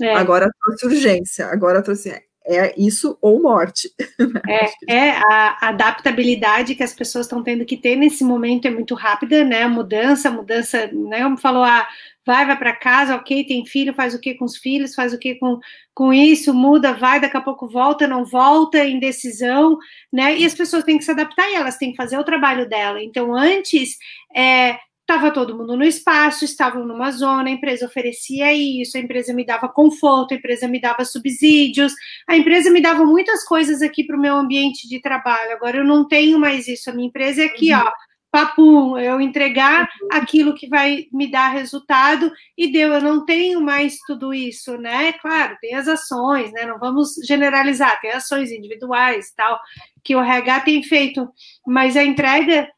[0.00, 0.14] É.
[0.14, 2.10] Agora trouxe urgência, agora trouxe
[2.48, 3.90] é isso ou morte.
[4.48, 8.94] É, é a adaptabilidade que as pessoas estão tendo que ter nesse momento é muito
[8.94, 9.64] rápida, né?
[9.64, 11.22] A mudança, mudança, né?
[11.22, 11.86] Como falou, ah,
[12.24, 15.18] vai, vai para casa, ok, tem filho, faz o que com os filhos, faz o
[15.18, 15.58] que com,
[15.94, 19.76] com isso, muda, vai, daqui a pouco volta, não volta, indecisão,
[20.12, 20.36] né?
[20.36, 23.02] E as pessoas têm que se adaptar e elas têm que fazer o trabalho dela.
[23.02, 23.96] Então, antes,
[24.34, 24.78] é,
[25.10, 29.42] Estava todo mundo no espaço, estavam numa zona, a empresa oferecia isso, a empresa me
[29.42, 31.94] dava conforto, a empresa me dava subsídios,
[32.28, 35.52] a empresa me dava muitas coisas aqui para o meu ambiente de trabalho.
[35.52, 37.80] Agora eu não tenho mais isso, a minha empresa é aqui, uhum.
[37.80, 37.92] ó,
[38.30, 40.08] papum, eu entregar uhum.
[40.12, 45.14] aquilo que vai me dar resultado e deu, eu não tenho mais tudo isso, né?
[45.14, 46.66] Claro, tem as ações, né?
[46.66, 49.58] Não vamos generalizar, tem ações individuais, tal,
[50.04, 51.26] que o RH tem feito,
[51.66, 52.68] mas a entrega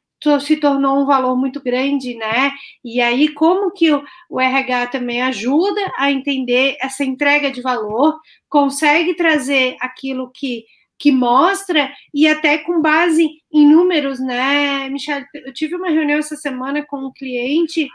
[0.41, 2.53] se tornou um valor muito grande, né?
[2.85, 3.91] E aí, como que
[4.29, 10.65] o, RH também ajuda a entender essa entrega de valor, consegue trazer aquilo que,
[10.99, 15.27] que mostra, e até com base em números, né, Michelle?
[15.35, 17.89] Eu tive uma reunião essa semana com um cliente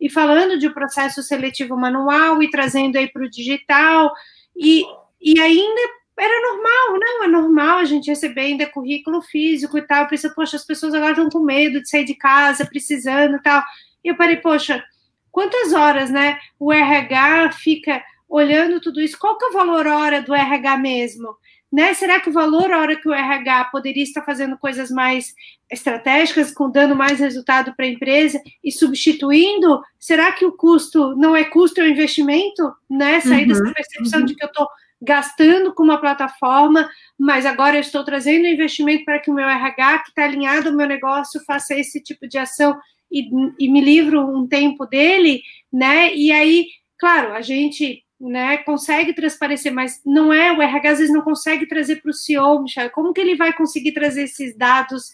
[0.00, 4.12] e falando de um processo seletivo manual e trazendo aí para o digital,
[4.56, 4.84] e,
[5.20, 10.02] e ainda era normal, não, é normal a gente receber ainda currículo físico e tal.
[10.02, 13.42] Eu pensei, poxa, as pessoas agora estão com medo de sair de casa, precisando e
[13.42, 13.62] tal.
[14.04, 14.84] E eu parei, poxa,
[15.32, 19.18] quantas horas, né, o RH fica olhando tudo isso?
[19.18, 21.34] Qual que é o valor hora do RH mesmo?
[21.72, 21.94] Né?
[21.94, 25.32] Será que o valor hora que o RH poderia estar fazendo coisas mais
[25.70, 29.80] estratégicas, com dando mais resultado para a empresa e substituindo?
[29.98, 32.72] Será que o custo não é custo, é um investimento?
[32.90, 33.20] Né?
[33.20, 34.26] Sair uhum, dessa percepção uhum.
[34.26, 34.66] de que eu estou
[35.00, 40.00] gastando com uma plataforma, mas agora eu estou trazendo investimento para que o meu RH,
[40.00, 42.78] que está alinhado ao meu negócio, faça esse tipo de ação
[43.10, 46.14] e, e me livro um tempo dele, né?
[46.14, 46.66] E aí,
[46.98, 51.66] claro, a gente né, consegue transparecer, mas não é, o RH às vezes não consegue
[51.66, 55.04] trazer para o CEO, Michel, como que ele vai conseguir trazer esses dados,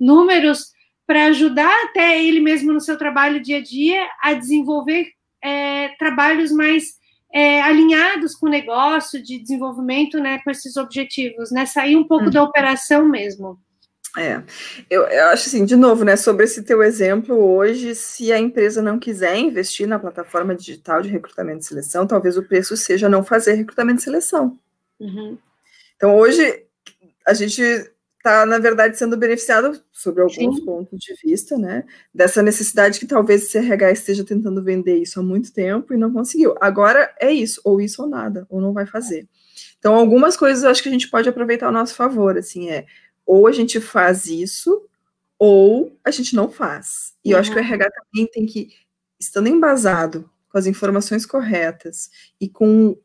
[0.00, 0.72] números,
[1.06, 5.10] para ajudar até ele mesmo no seu trabalho dia a dia a desenvolver
[5.42, 6.94] é, trabalhos mais
[7.32, 12.26] é, alinhados com o negócio de desenvolvimento, né, com esses objetivos, né, sair um pouco
[12.26, 12.30] uhum.
[12.30, 13.58] da operação mesmo.
[14.18, 14.42] É,
[14.90, 18.82] eu, eu, acho assim, de novo, né, sobre esse teu exemplo hoje, se a empresa
[18.82, 23.24] não quiser investir na plataforma digital de recrutamento e seleção, talvez o preço seja não
[23.24, 24.58] fazer recrutamento e seleção.
[25.00, 25.38] Uhum.
[25.96, 26.64] Então, hoje,
[27.26, 27.62] a gente
[28.22, 30.64] está, na verdade, sendo beneficiado sobre alguns Sim.
[30.64, 31.84] pontos de vista, né?
[32.14, 36.12] Dessa necessidade que talvez o CRH esteja tentando vender isso há muito tempo e não
[36.12, 36.54] conseguiu.
[36.60, 39.28] Agora é isso, ou isso ou nada, ou não vai fazer.
[39.76, 42.86] Então, algumas coisas eu acho que a gente pode aproveitar ao nosso favor, assim, é
[43.26, 44.88] ou a gente faz isso,
[45.36, 47.14] ou a gente não faz.
[47.24, 47.66] E eu acho que o uhum.
[47.66, 48.68] RH também tem que,
[49.18, 52.08] estando embasado com as informações corretas
[52.40, 52.96] e com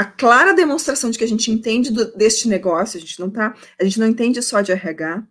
[0.00, 3.54] a clara demonstração de que a gente entende do, deste negócio, a gente não tá,
[3.78, 5.22] a gente não entende só de RH,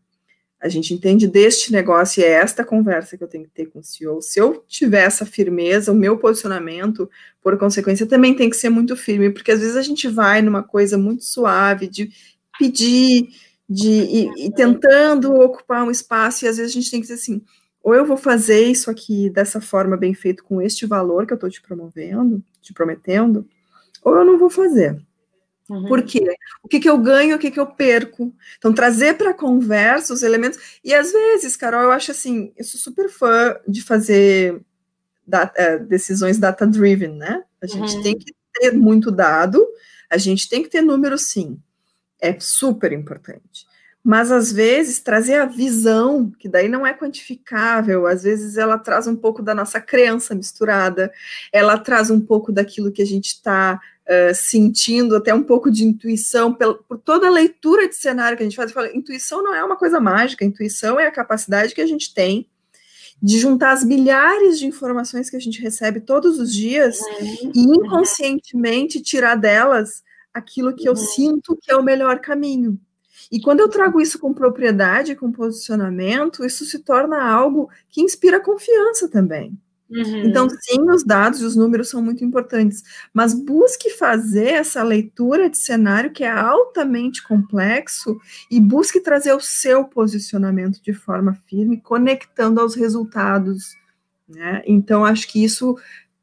[0.62, 3.80] a gente entende deste negócio e é esta conversa que eu tenho que ter com
[3.80, 4.22] o CEO.
[4.22, 7.10] Se eu tiver essa firmeza, o meu posicionamento,
[7.42, 10.62] por consequência, também tem que ser muito firme, porque às vezes a gente vai numa
[10.62, 12.12] coisa muito suave de
[12.60, 13.28] pedir,
[13.68, 17.20] de e, e tentando ocupar um espaço, e às vezes a gente tem que dizer
[17.20, 17.42] assim,
[17.82, 21.38] ou eu vou fazer isso aqui dessa forma bem feito com este valor que eu
[21.38, 23.48] estou te promovendo, te prometendo,
[24.10, 25.00] ou eu não vou fazer.
[25.70, 25.86] Uhum.
[25.86, 26.36] Por quê?
[26.64, 28.34] O que, que eu ganho, o que, que eu perco?
[28.58, 30.80] Então, trazer para a conversa os elementos.
[30.84, 34.62] E às vezes, Carol, eu acho assim, eu sou super fã de fazer
[35.26, 37.44] data, é, decisões data-driven, né?
[37.62, 38.02] A gente uhum.
[38.02, 39.66] tem que ter muito dado,
[40.10, 41.60] a gente tem que ter número sim.
[42.20, 43.70] É super importante
[44.04, 49.08] mas às vezes trazer a visão, que daí não é quantificável, às vezes ela traz
[49.08, 51.12] um pouco da nossa crença misturada,
[51.52, 55.86] ela traz um pouco daquilo que a gente está uh, sentindo, até um pouco de
[55.86, 58.72] intuição, por, por toda a leitura de cenário que a gente faz.
[58.72, 62.48] Fala, intuição não é uma coisa mágica, intuição é a capacidade que a gente tem
[63.22, 67.52] de juntar as milhares de informações que a gente recebe todos os dias uhum.
[67.54, 70.02] e inconscientemente tirar delas
[70.34, 70.98] aquilo que eu uhum.
[70.98, 72.80] sinto que é o melhor caminho.
[73.32, 78.40] E quando eu trago isso com propriedade, com posicionamento, isso se torna algo que inspira
[78.40, 79.58] confiança também.
[79.90, 80.26] Uhum.
[80.26, 85.50] Então, sim, os dados e os números são muito importantes, mas busque fazer essa leitura
[85.50, 88.20] de cenário que é altamente complexo
[88.52, 93.76] e busque trazer o seu posicionamento de forma firme, conectando aos resultados.
[94.28, 94.62] Né?
[94.68, 95.76] Então, acho que isso,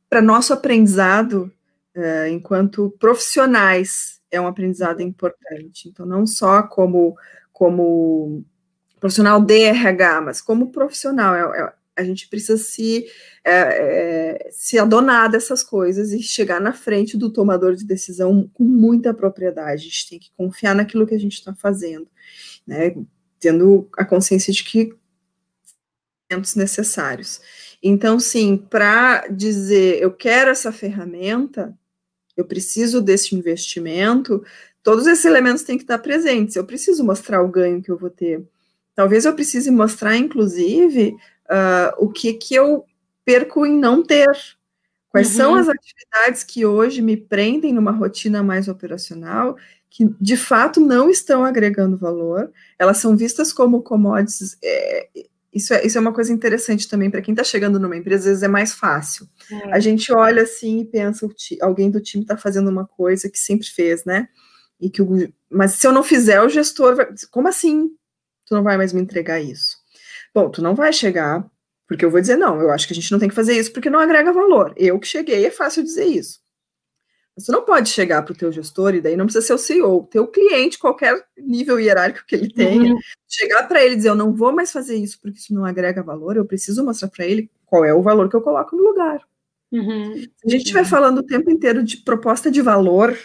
[0.09, 1.50] para nosso aprendizado,
[1.92, 5.88] é, enquanto profissionais, é um aprendizado importante.
[5.88, 7.16] Então, não só como,
[7.52, 8.44] como
[9.00, 13.06] profissional de RH, mas como profissional, é, é a gente precisa se,
[13.42, 18.64] é, é, se adonar dessas coisas e chegar na frente do tomador de decisão com
[18.64, 19.82] muita propriedade.
[19.82, 22.06] A gente tem que confiar naquilo que a gente está fazendo,
[22.66, 22.94] né?
[23.40, 24.94] Tendo a consciência de que
[26.56, 27.40] necessários.
[27.82, 31.76] Então, sim, para dizer eu quero essa ferramenta,
[32.37, 34.44] eu preciso desse investimento,
[34.82, 36.56] todos esses elementos têm que estar presentes.
[36.56, 38.44] Eu preciso mostrar o ganho que eu vou ter.
[38.94, 41.14] Talvez eu precise mostrar, inclusive,
[41.50, 42.85] uh, o que, que eu
[43.24, 44.30] perco em não ter.
[45.09, 45.37] Quais uhum.
[45.37, 49.56] são as atividades que hoje me prendem numa rotina mais operacional,
[49.90, 54.56] que de fato não estão agregando valor, elas são vistas como commodities.
[54.62, 55.09] É,
[55.52, 58.26] isso, é, isso é uma coisa interessante também para quem está chegando numa empresa, às
[58.26, 59.26] vezes é mais fácil.
[59.50, 59.72] É.
[59.72, 61.26] A gente olha assim e pensa,
[61.62, 64.28] alguém do time está fazendo uma coisa que sempre fez, né?
[64.78, 67.09] E que o, mas se eu não fizer, o gestor vai.
[67.30, 67.88] Como assim?
[68.44, 69.78] Tu não vai mais me entregar isso?
[70.37, 71.51] Bom, tu não vai chegar,
[71.88, 73.72] porque eu vou dizer, não, eu acho que a gente não tem que fazer isso
[73.72, 74.75] porque não agrega valor.
[74.77, 76.40] Eu que cheguei, é fácil dizer isso.
[77.38, 80.07] Você não pode chegar para o teu gestor, e daí não precisa ser o CEO,
[80.11, 82.99] teu cliente, qualquer nível hierárquico que ele tenha, uhum.
[83.27, 86.03] chegar para ele e dizer, eu não vou mais fazer isso porque isso não agrega
[86.03, 89.27] valor, eu preciso mostrar para ele qual é o valor que eu coloco no lugar.
[89.72, 90.16] Uhum.
[90.16, 93.18] Se a gente estiver falando o tempo inteiro de proposta de valor,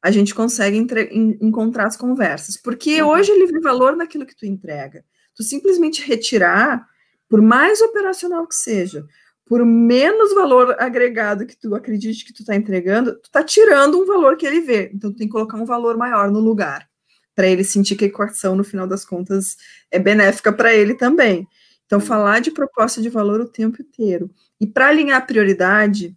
[0.00, 3.10] a gente consegue entre, em, encontrar as conversas, porque uhum.
[3.10, 5.04] hoje ele vê valor naquilo que tu entrega.
[5.34, 6.86] Tu simplesmente retirar,
[7.28, 9.04] por mais operacional que seja,
[9.46, 14.06] por menos valor agregado que tu acredite que tu está entregando, tu está tirando um
[14.06, 14.90] valor que ele vê.
[14.94, 16.88] Então, tu tem que colocar um valor maior no lugar,
[17.34, 19.56] para ele sentir que a equação, no final das contas,
[19.90, 21.46] é benéfica para ele também.
[21.86, 24.30] Então, falar de proposta de valor o tempo inteiro.
[24.60, 26.16] E para alinhar a prioridade,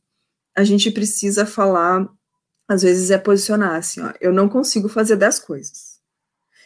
[0.55, 2.07] a gente precisa falar,
[2.67, 5.94] às vezes é posicionar assim, ó, eu não consigo fazer 10 coisas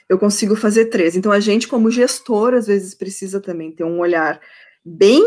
[0.09, 1.15] eu consigo fazer três.
[1.15, 4.41] Então, a gente, como gestor, às vezes precisa também ter um olhar
[4.83, 5.23] bem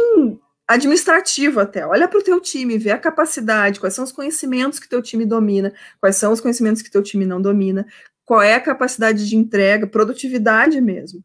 [0.66, 1.86] administrativo até.
[1.86, 5.24] Olha para o teu time, vê a capacidade, quais são os conhecimentos que teu time
[5.24, 7.86] domina, quais são os conhecimentos que teu time não domina,
[8.24, 11.22] qual é a capacidade de entrega, produtividade mesmo.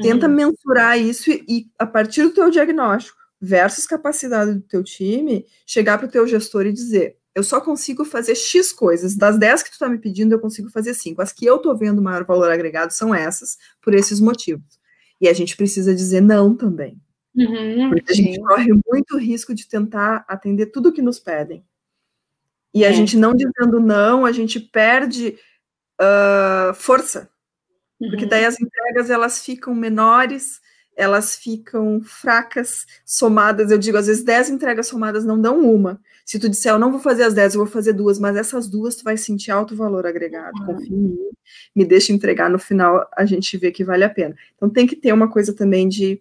[0.00, 0.34] Tenta uhum.
[0.34, 5.98] mensurar isso e, e, a partir do teu diagnóstico versus capacidade do teu time, chegar
[5.98, 9.16] para o teu gestor e dizer, eu só consigo fazer X coisas.
[9.16, 11.22] Das 10 que tu está me pedindo, eu consigo fazer 5.
[11.22, 14.78] As que eu estou vendo maior valor agregado são essas, por esses motivos.
[15.20, 17.00] E a gente precisa dizer não também.
[17.34, 21.64] Uhum, porque a gente corre muito risco de tentar atender tudo que nos pedem.
[22.74, 22.92] E a é.
[22.92, 25.38] gente não dizendo não, a gente perde
[26.00, 27.30] uh, força.
[28.00, 28.10] Uhum.
[28.10, 30.60] Porque daí as entregas elas ficam menores,
[31.00, 33.70] elas ficam fracas, somadas.
[33.70, 35.98] Eu digo, às vezes 10 entregas somadas não dão uma.
[36.26, 38.68] Se tu disser, eu não vou fazer as 10, eu vou fazer duas, mas essas
[38.68, 41.18] duas tu vai sentir alto valor agregado, confia em mim,
[41.74, 44.36] me deixa entregar, no final a gente vê que vale a pena.
[44.54, 46.20] Então tem que ter uma coisa também de,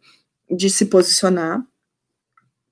[0.50, 1.62] de se posicionar,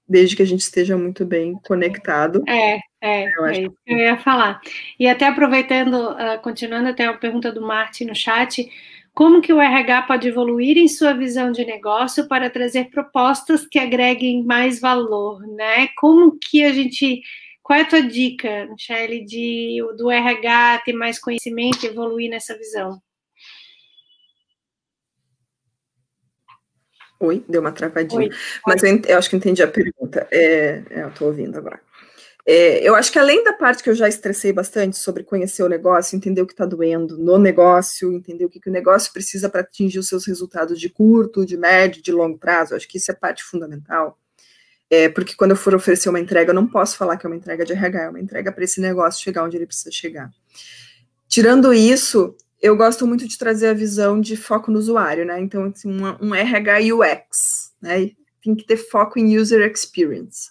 [0.08, 2.42] desde que a gente esteja muito bem conectado.
[2.48, 4.62] É, é, eu é isso que eu ia falar.
[4.98, 8.68] E até aproveitando, uh, continuando até a pergunta do Martin no chat,
[9.18, 13.80] como que o RH pode evoluir em sua visão de negócio para trazer propostas que
[13.80, 15.88] agreguem mais valor, né?
[15.98, 17.24] Como que a gente
[17.64, 22.56] qual é a tua dica, Michele, de do RH ter mais conhecimento e evoluir nessa
[22.56, 23.02] visão?
[27.20, 28.22] Oi, deu uma travadinha.
[28.22, 28.30] Oi,
[28.68, 30.28] Mas eu, eu, acho que entendi a pergunta.
[30.30, 31.82] É, é eu estou ouvindo agora.
[32.50, 35.68] É, eu acho que além da parte que eu já estressei bastante sobre conhecer o
[35.68, 39.50] negócio, entender o que está doendo no negócio, entender o que, que o negócio precisa
[39.50, 43.12] para atingir os seus resultados de curto, de médio, de longo prazo, acho que isso
[43.12, 44.18] é parte fundamental.
[44.90, 47.36] É, porque quando eu for oferecer uma entrega, eu não posso falar que é uma
[47.36, 50.32] entrega de RH, é uma entrega para esse negócio chegar onde ele precisa chegar.
[51.28, 55.38] Tirando isso, eu gosto muito de trazer a visão de foco no usuário, né?
[55.42, 58.12] Então, assim, um, um RH UX, né?
[58.48, 60.50] Tem que ter foco em user experience.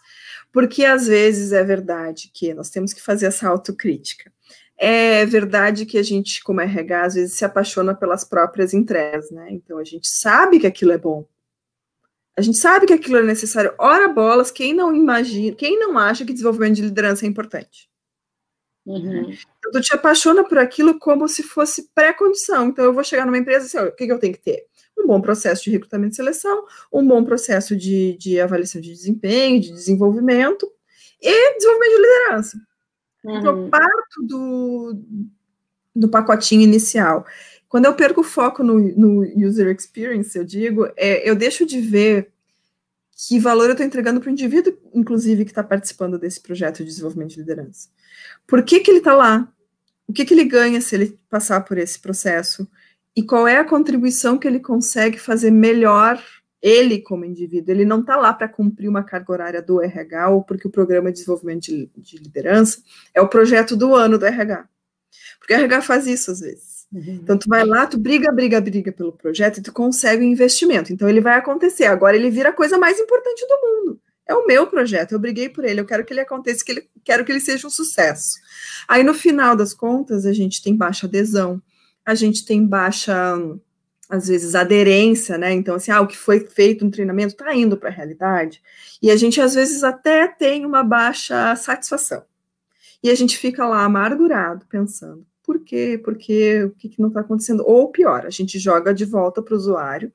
[0.52, 4.30] Porque às vezes é verdade que nós temos que fazer essa autocrítica.
[4.76, 9.48] É verdade que a gente, como RH, às vezes se apaixona pelas próprias entregas, né?
[9.50, 11.26] Então a gente sabe que aquilo é bom.
[12.36, 13.72] A gente sabe que aquilo é necessário.
[13.78, 17.88] Ora bolas, quem não imagina, quem não acha que desenvolvimento de liderança é importante?
[18.84, 19.30] Uhum.
[19.58, 22.68] Então, tu te apaixona por aquilo como se fosse pré-condição.
[22.68, 24.66] Então, eu vou chegar numa empresa e assim, o que, que eu tenho que ter?
[24.96, 29.60] Um bom processo de recrutamento e seleção, um bom processo de, de avaliação de desempenho,
[29.60, 30.70] de desenvolvimento
[31.20, 32.60] e desenvolvimento de liderança.
[33.24, 33.38] Uhum.
[33.38, 35.02] Então, eu parto do,
[35.94, 37.26] do pacotinho inicial.
[37.68, 41.80] Quando eu perco o foco no, no user experience, eu digo, é, eu deixo de
[41.80, 42.32] ver
[43.16, 46.84] que valor eu estou entregando para o indivíduo, inclusive, que está participando desse projeto de
[46.84, 47.88] desenvolvimento de liderança.
[48.46, 49.50] Por que, que ele está lá?
[50.06, 52.68] O que, que ele ganha se ele passar por esse processo?
[53.16, 56.22] E qual é a contribuição que ele consegue fazer melhor,
[56.60, 57.72] ele como indivíduo?
[57.72, 61.10] Ele não está lá para cumprir uma carga horária do RH ou porque o programa
[61.10, 62.82] de desenvolvimento de, de liderança
[63.14, 64.68] é o projeto do ano do RH.
[65.38, 67.20] Porque o RH faz isso às vezes Uhum.
[67.22, 70.30] Então, tu vai lá, tu briga, briga, briga pelo projeto e tu consegue o um
[70.30, 70.92] investimento.
[70.92, 71.84] Então, ele vai acontecer.
[71.84, 74.00] Agora, ele vira a coisa mais importante do mundo.
[74.28, 76.88] É o meu projeto, eu briguei por ele, eu quero que ele aconteça, que ele,
[77.04, 78.36] quero que ele seja um sucesso.
[78.88, 81.62] Aí, no final das contas, a gente tem baixa adesão,
[82.06, 83.34] a gente tem baixa,
[84.08, 85.52] às vezes, aderência, né?
[85.52, 88.62] Então, assim, ah, o que foi feito no treinamento está indo para a realidade.
[89.02, 92.24] E a gente, às vezes, até tem uma baixa satisfação.
[93.02, 96.00] E a gente fica lá amargurado, pensando, por quê?
[96.02, 97.64] Porque o que, que não está acontecendo?
[97.66, 100.12] Ou pior, a gente joga de volta para o usuário.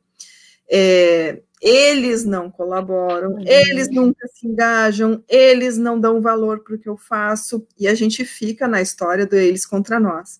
[0.69, 3.43] É, eles não colaboram, uhum.
[3.45, 7.93] eles nunca se engajam, eles não dão valor para o que eu faço, e a
[7.93, 10.39] gente fica na história do eles contra nós.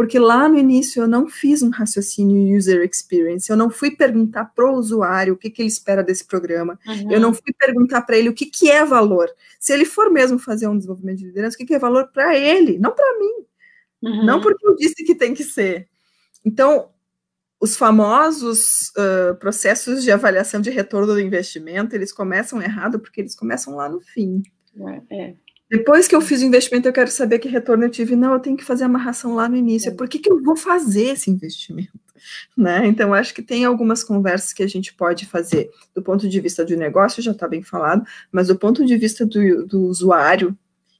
[0.00, 4.46] Porque lá no início eu não fiz um raciocínio user experience, eu não fui perguntar
[4.46, 7.12] para o usuário o que, que ele espera desse programa, uhum.
[7.12, 9.28] eu não fui perguntar para ele o que, que é valor.
[9.58, 12.34] Se ele for mesmo fazer um desenvolvimento de liderança, o que, que é valor para
[12.34, 13.44] ele, não para mim.
[14.00, 14.24] Uhum.
[14.24, 15.86] Não porque eu disse que tem que ser.
[16.42, 16.88] Então,
[17.60, 23.36] os famosos uh, processos de avaliação de retorno do investimento, eles começam errado porque eles
[23.36, 24.42] começam lá no fim.
[25.10, 25.34] É, é.
[25.70, 28.16] Depois que eu fiz o investimento, eu quero saber que retorno eu tive.
[28.16, 29.90] Não, eu tenho que fazer a amarração lá no início.
[29.90, 29.94] É.
[29.94, 31.92] Por que, que eu vou fazer esse investimento?
[32.54, 32.86] Né?
[32.86, 36.62] Então, acho que tem algumas conversas que a gente pode fazer do ponto de vista
[36.62, 40.54] do negócio, já está bem falado, mas do ponto de vista do, do usuário,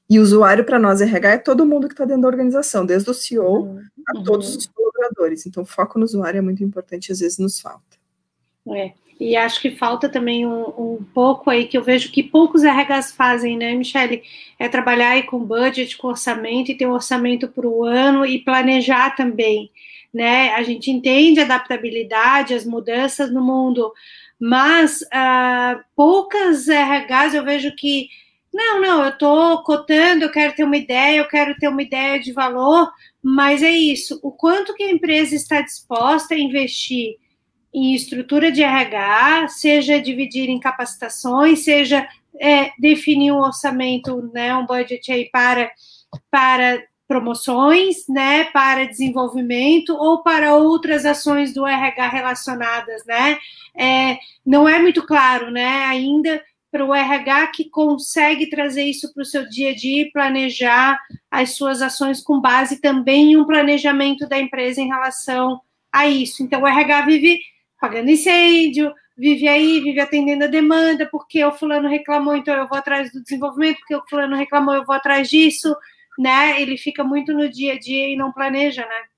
[0.09, 3.13] e usuário para nós RH é todo mundo que está dentro da organização, desde o
[3.13, 3.83] CEO uhum.
[4.07, 5.45] a todos os colaboradores.
[5.45, 7.97] Então, foco no usuário é muito importante, às vezes nos falta.
[8.69, 8.93] É.
[9.21, 13.11] E acho que falta também um, um, pouco aí que eu vejo que poucos RHs
[13.11, 14.23] fazem, né, Michele?
[14.57, 18.39] É trabalhar aí com budget, com orçamento e ter um orçamento para o ano e
[18.39, 19.69] planejar também,
[20.11, 20.49] né?
[20.55, 23.93] A gente entende a adaptabilidade, as mudanças no mundo,
[24.39, 28.07] mas uh, poucas RHs eu vejo que
[28.51, 32.19] não, não, eu estou cotando, eu quero ter uma ideia, eu quero ter uma ideia
[32.19, 32.91] de valor,
[33.21, 34.19] mas é isso.
[34.23, 37.17] O quanto que a empresa está disposta a investir
[37.73, 42.07] em estrutura de RH, seja dividir em capacitações, seja
[42.39, 45.71] é, definir um orçamento, né, um budget aí para,
[46.29, 53.37] para promoções, né, para desenvolvimento ou para outras ações do RH relacionadas, né?
[53.75, 56.41] É, não é muito claro, né, ainda
[56.71, 60.97] para o RH que consegue trazer isso para o seu dia a dia e planejar
[61.29, 65.59] as suas ações com base também em um planejamento da empresa em relação
[65.91, 66.41] a isso.
[66.41, 67.41] Então, o RH vive
[67.81, 72.77] pagando incêndio, vive aí, vive atendendo a demanda, porque o fulano reclamou, então eu vou
[72.77, 75.75] atrás do desenvolvimento, porque o fulano reclamou, eu vou atrás disso,
[76.19, 76.61] né?
[76.61, 79.10] Ele fica muito no dia a dia e não planeja, né?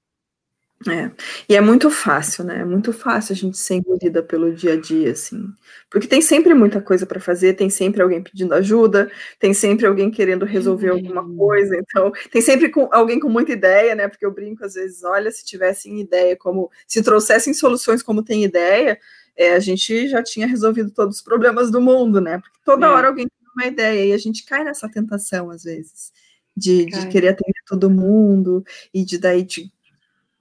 [0.90, 1.12] É,
[1.48, 2.60] e é muito fácil, né?
[2.60, 5.48] É muito fácil a gente ser engolida pelo dia a dia, assim.
[5.90, 9.10] Porque tem sempre muita coisa para fazer, tem sempre alguém pedindo ajuda,
[9.40, 10.98] tem sempre alguém querendo resolver uhum.
[10.98, 14.08] alguma coisa, então, tem sempre com, alguém com muita ideia, né?
[14.08, 18.44] Porque eu brinco às vezes, olha, se tivessem ideia como, se trouxessem soluções como tem
[18.44, 19.00] ideia,
[19.36, 22.40] é, a gente já tinha resolvido todos os problemas do mundo, né?
[22.40, 22.90] Porque toda é.
[22.90, 26.12] hora alguém tem uma ideia e a gente cai nessa tentação, às vezes.
[26.56, 28.64] De, de, querer atender todo mundo
[28.94, 29.72] e de daí de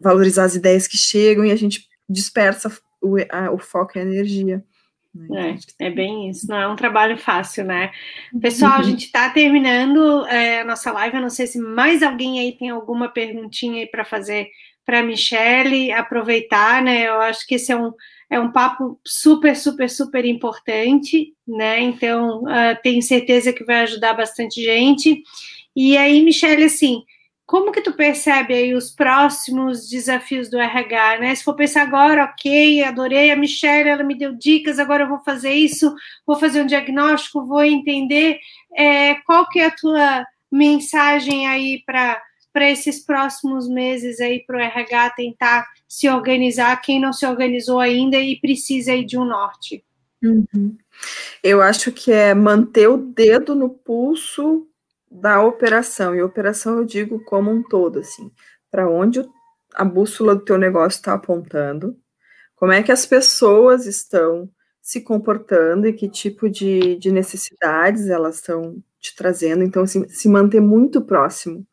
[0.03, 4.03] valorizar as ideias que chegam e a gente dispersa o, a, o foco e a
[4.03, 4.65] energia.
[5.15, 5.59] Né?
[5.79, 7.91] É, é bem isso, não é um trabalho fácil, né?
[8.41, 11.17] Pessoal, a gente está terminando é, a nossa live.
[11.17, 14.49] Eu não sei se mais alguém aí tem alguma perguntinha aí para fazer
[14.85, 17.07] para a Michelle aproveitar, né?
[17.07, 17.93] Eu acho que esse é um,
[18.29, 21.81] é um papo super, super, super importante, né?
[21.81, 25.23] Então, uh, tenho certeza que vai ajudar bastante gente.
[25.77, 27.03] E aí, Michelle, assim,
[27.47, 31.35] como que tu percebe aí os próximos desafios do RH, né?
[31.35, 35.19] Se for pensar agora, ok, adorei a Michelle, ela me deu dicas, agora eu vou
[35.25, 35.95] fazer isso,
[36.27, 38.39] vou fazer um diagnóstico, vou entender
[38.75, 42.21] é, qual que é a tua mensagem aí para
[42.53, 47.81] para esses próximos meses aí para o RH tentar se organizar, quem não se organizou
[47.81, 49.83] ainda e precisa aí de um norte.
[50.23, 50.77] Uhum.
[51.43, 54.69] Eu acho que é manter o dedo no pulso
[55.21, 58.31] da operação, e operação eu digo como um todo, assim,
[58.71, 59.23] para onde
[59.75, 61.97] a bússola do teu negócio está apontando,
[62.57, 64.49] Como é que as pessoas estão
[64.83, 69.63] se comportando e que tipo de, de necessidades elas estão te trazendo.
[69.63, 71.67] Então, assim, se manter muito próximo.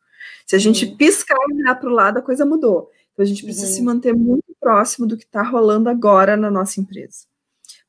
[0.46, 0.96] Se a gente uhum.
[0.96, 2.88] piscar e olhar para o lado, a coisa mudou.
[3.12, 3.72] Então, a gente precisa uhum.
[3.72, 7.26] se manter muito próximo do que está rolando agora na nossa empresa.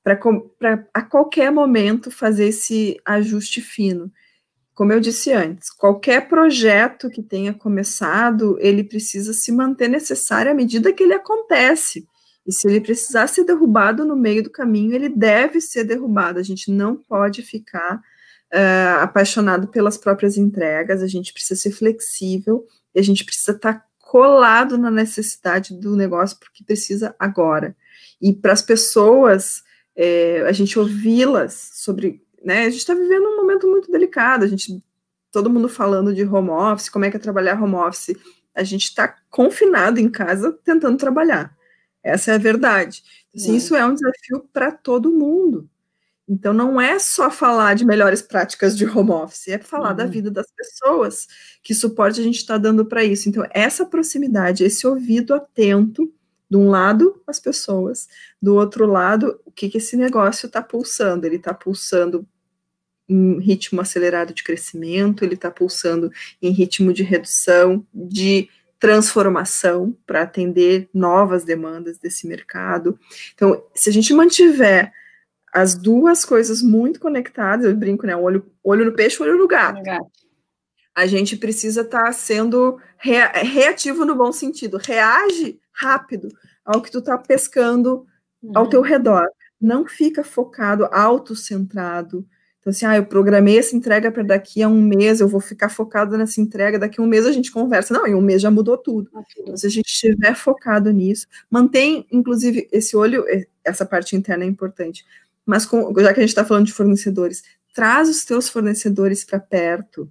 [0.03, 0.19] Para
[0.93, 4.11] a qualquer momento fazer esse ajuste fino.
[4.73, 10.55] Como eu disse antes, qualquer projeto que tenha começado, ele precisa se manter necessário à
[10.55, 12.07] medida que ele acontece.
[12.47, 16.39] E se ele precisar ser derrubado no meio do caminho, ele deve ser derrubado.
[16.39, 22.65] A gente não pode ficar uh, apaixonado pelas próprias entregas, a gente precisa ser flexível
[22.95, 27.75] e a gente precisa estar tá colado na necessidade do negócio porque precisa agora.
[28.21, 29.63] E para as pessoas,
[29.95, 32.21] é, a gente ouvi-las sobre.
[32.43, 34.83] Né, a gente está vivendo um momento muito delicado, a gente,
[35.31, 38.15] todo mundo falando de home office, como é que é trabalhar home office.
[38.53, 41.55] A gente está confinado em casa tentando trabalhar.
[42.03, 43.03] Essa é a verdade.
[43.35, 45.69] Assim, Isso é um desafio para todo mundo.
[46.27, 49.95] Então, não é só falar de melhores práticas de home office, é falar uhum.
[49.97, 51.27] da vida das pessoas,
[51.61, 53.27] que suporte a gente está dando para isso.
[53.27, 56.11] Então, essa proximidade, esse ouvido atento,
[56.51, 58.09] de um lado, as pessoas,
[58.41, 61.25] do outro lado, o que, que esse negócio está pulsando?
[61.25, 62.27] Ele está pulsando
[63.07, 70.23] em ritmo acelerado de crescimento, ele está pulsando em ritmo de redução, de transformação para
[70.23, 72.99] atender novas demandas desse mercado.
[73.33, 74.91] Então, se a gente mantiver
[75.53, 78.13] as duas coisas muito conectadas, eu brinco, né?
[78.13, 79.81] Olho, olho no peixe, olho no gato.
[80.95, 84.77] A gente precisa estar tá sendo rea reativo no bom sentido.
[84.77, 86.29] Reage rápido
[86.65, 88.05] ao que tu está pescando
[88.41, 88.51] uhum.
[88.53, 89.27] ao teu redor.
[89.59, 92.25] Não fica focado, autocentrado,
[92.61, 95.67] então, assim, ah, eu programei essa entrega para daqui a um mês, eu vou ficar
[95.67, 97.91] focado nessa entrega, daqui a um mês a gente conversa.
[97.91, 99.09] Não, em um mês já mudou tudo.
[99.39, 103.25] Então, se a gente estiver focado nisso, mantém, inclusive, esse olho,
[103.65, 105.03] essa parte interna é importante.
[105.43, 109.39] Mas com, já que a gente está falando de fornecedores, traz os teus fornecedores para
[109.39, 110.07] perto.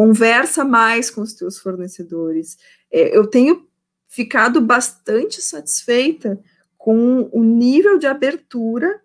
[0.00, 2.56] Conversa mais com os teus fornecedores.
[2.90, 3.68] É, eu tenho
[4.08, 6.40] ficado bastante satisfeita
[6.78, 8.98] com o nível de abertura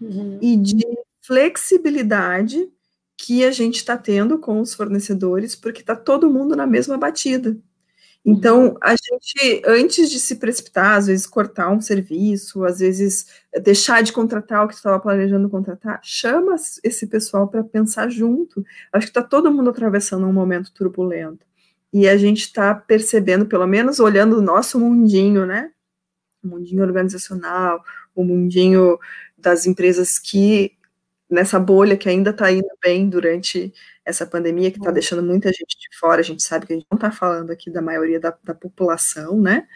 [0.00, 0.40] uhum.
[0.42, 0.84] e de
[1.20, 2.68] flexibilidade
[3.16, 7.56] que a gente está tendo com os fornecedores, porque está todo mundo na mesma batida.
[8.24, 13.26] Então, a gente, antes de se precipitar, às vezes cortar um serviço, às vezes
[13.62, 16.54] deixar de contratar o que estava planejando contratar, chama
[16.84, 18.64] esse pessoal para pensar junto.
[18.92, 21.44] Acho que está todo mundo atravessando um momento turbulento.
[21.92, 25.72] E a gente está percebendo, pelo menos olhando o nosso mundinho, né?
[26.44, 27.82] O mundinho organizacional,
[28.14, 28.98] o mundinho
[29.36, 30.72] das empresas que
[31.30, 33.72] nessa bolha que ainda está indo bem durante
[34.04, 34.94] essa pandemia, que está uhum.
[34.94, 36.20] deixando muita gente de fora.
[36.20, 39.40] A gente sabe que a gente não está falando aqui da maioria da, da, população,
[39.40, 39.66] né?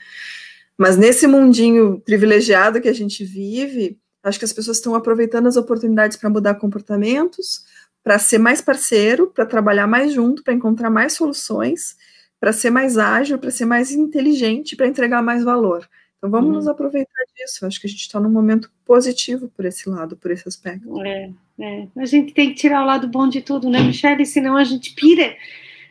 [0.77, 5.57] Mas nesse mundinho privilegiado que a gente vive, acho que as pessoas estão aproveitando as
[5.57, 7.65] oportunidades para mudar comportamentos,
[8.03, 11.97] para ser mais parceiro, para trabalhar mais junto, para encontrar mais soluções,
[12.39, 15.89] para ser mais ágil, para ser mais inteligente, para entregar mais valor.
[16.27, 16.57] Então vamos uhum.
[16.57, 17.65] nos aproveitar disso.
[17.65, 21.01] Acho que a gente está num momento positivo por esse lado, por esse aspecto.
[21.03, 21.89] É, é.
[21.97, 24.27] A gente tem que tirar o lado bom de tudo, né, Michelle?
[24.27, 25.37] Senão a gente pira.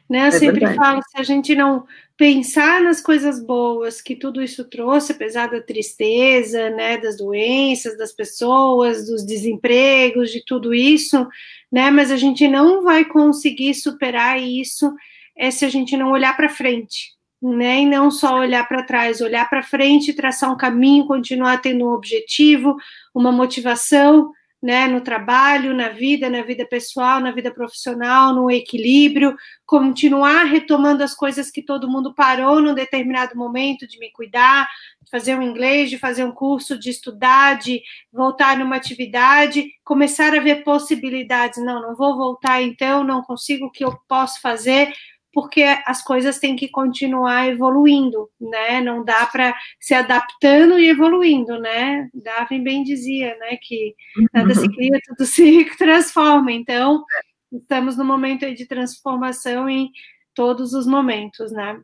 [0.10, 0.24] Né?
[0.24, 0.76] Eu é sempre verdade.
[0.76, 1.86] falo, se a gente não
[2.18, 8.12] pensar nas coisas boas que tudo isso trouxe, apesar da tristeza, né, das doenças, das
[8.12, 11.28] pessoas, dos desempregos, de tudo isso,
[11.72, 14.94] né, mas a gente não vai conseguir superar isso
[15.36, 17.15] é, se a gente não olhar para frente,
[17.54, 17.82] né?
[17.82, 21.94] E não só olhar para trás, olhar para frente, traçar um caminho, continuar tendo um
[21.94, 22.76] objetivo,
[23.14, 24.32] uma motivação,
[24.62, 24.88] né?
[24.88, 29.36] No trabalho, na vida, na vida pessoal, na vida profissional, no equilíbrio,
[29.66, 34.68] continuar retomando as coisas que todo mundo parou num determinado momento de me cuidar,
[35.02, 40.34] de fazer um inglês, de fazer um curso, de estudar, de voltar numa atividade, começar
[40.34, 41.64] a ver possibilidades.
[41.64, 44.92] Não, não vou voltar então, não consigo o que eu posso fazer
[45.36, 48.80] porque as coisas têm que continuar evoluindo, né?
[48.80, 52.10] Não dá para se adaptando e evoluindo, né?
[52.14, 53.94] Darwin bem dizia, né, que
[54.34, 54.74] nada se uhum.
[54.74, 56.54] cria, tudo se transforma.
[56.54, 57.04] Então,
[57.52, 59.92] estamos no momento de transformação em
[60.34, 61.82] todos os momentos, né?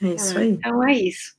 [0.00, 0.50] É isso aí.
[0.50, 1.32] Então é isso.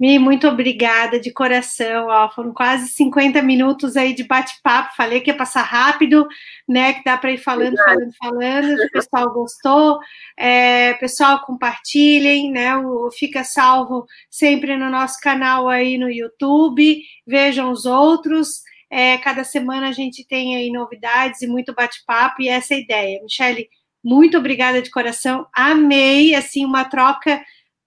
[0.00, 2.06] Mi, muito obrigada de coração.
[2.08, 4.96] Ó, foram quase 50 minutos aí de bate-papo.
[4.96, 6.26] Falei que ia passar rápido,
[6.66, 6.94] né?
[6.94, 8.82] Que dá para ir falando, falando, falando.
[8.82, 9.98] O pessoal gostou.
[10.38, 12.74] É, pessoal, compartilhem, né?
[12.78, 17.02] O Fica Salvo sempre no nosso canal aí no YouTube.
[17.26, 18.62] Vejam os outros.
[18.88, 22.80] É, cada semana a gente tem aí novidades e muito bate-papo, e essa é a
[22.80, 23.22] ideia.
[23.22, 23.68] Michele,
[24.02, 25.46] muito obrigada de coração.
[25.54, 27.40] Amei, assim, uma troca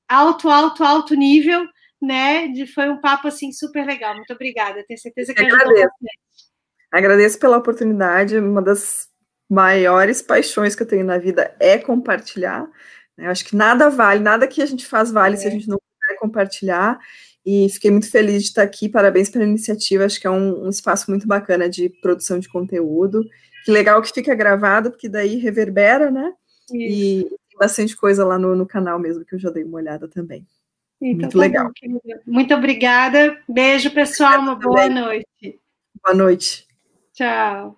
[0.07, 1.67] alto, alto, alto nível
[2.03, 2.47] né?
[2.49, 4.15] De, foi um papo assim super legal.
[4.15, 4.83] Muito obrigada.
[4.87, 5.93] Tenho certeza que Eu agradeço.
[6.91, 8.37] Agradeço pela oportunidade.
[8.37, 9.07] Uma das
[9.49, 12.67] maiores paixões que eu tenho na vida é compartilhar.
[13.17, 15.37] Eu acho que nada vale, nada que a gente faz vale é.
[15.37, 16.99] se a gente não puder compartilhar.
[17.45, 18.89] E fiquei muito feliz de estar aqui.
[18.89, 20.05] Parabéns pela iniciativa.
[20.05, 23.23] Acho que é um, um espaço muito bacana de produção de conteúdo.
[23.65, 26.33] Que legal que fica gravado, porque daí reverbera, né?
[26.71, 26.75] Isso.
[26.75, 30.45] E bastante coisa lá no, no canal mesmo, que eu já dei uma olhada também.
[31.03, 31.71] Então, muito tá legal.
[31.83, 33.37] Bom, muito obrigada.
[33.47, 34.39] Beijo, pessoal.
[34.39, 35.59] Uma boa noite.
[36.01, 36.65] Boa noite.
[37.13, 37.77] Tchau.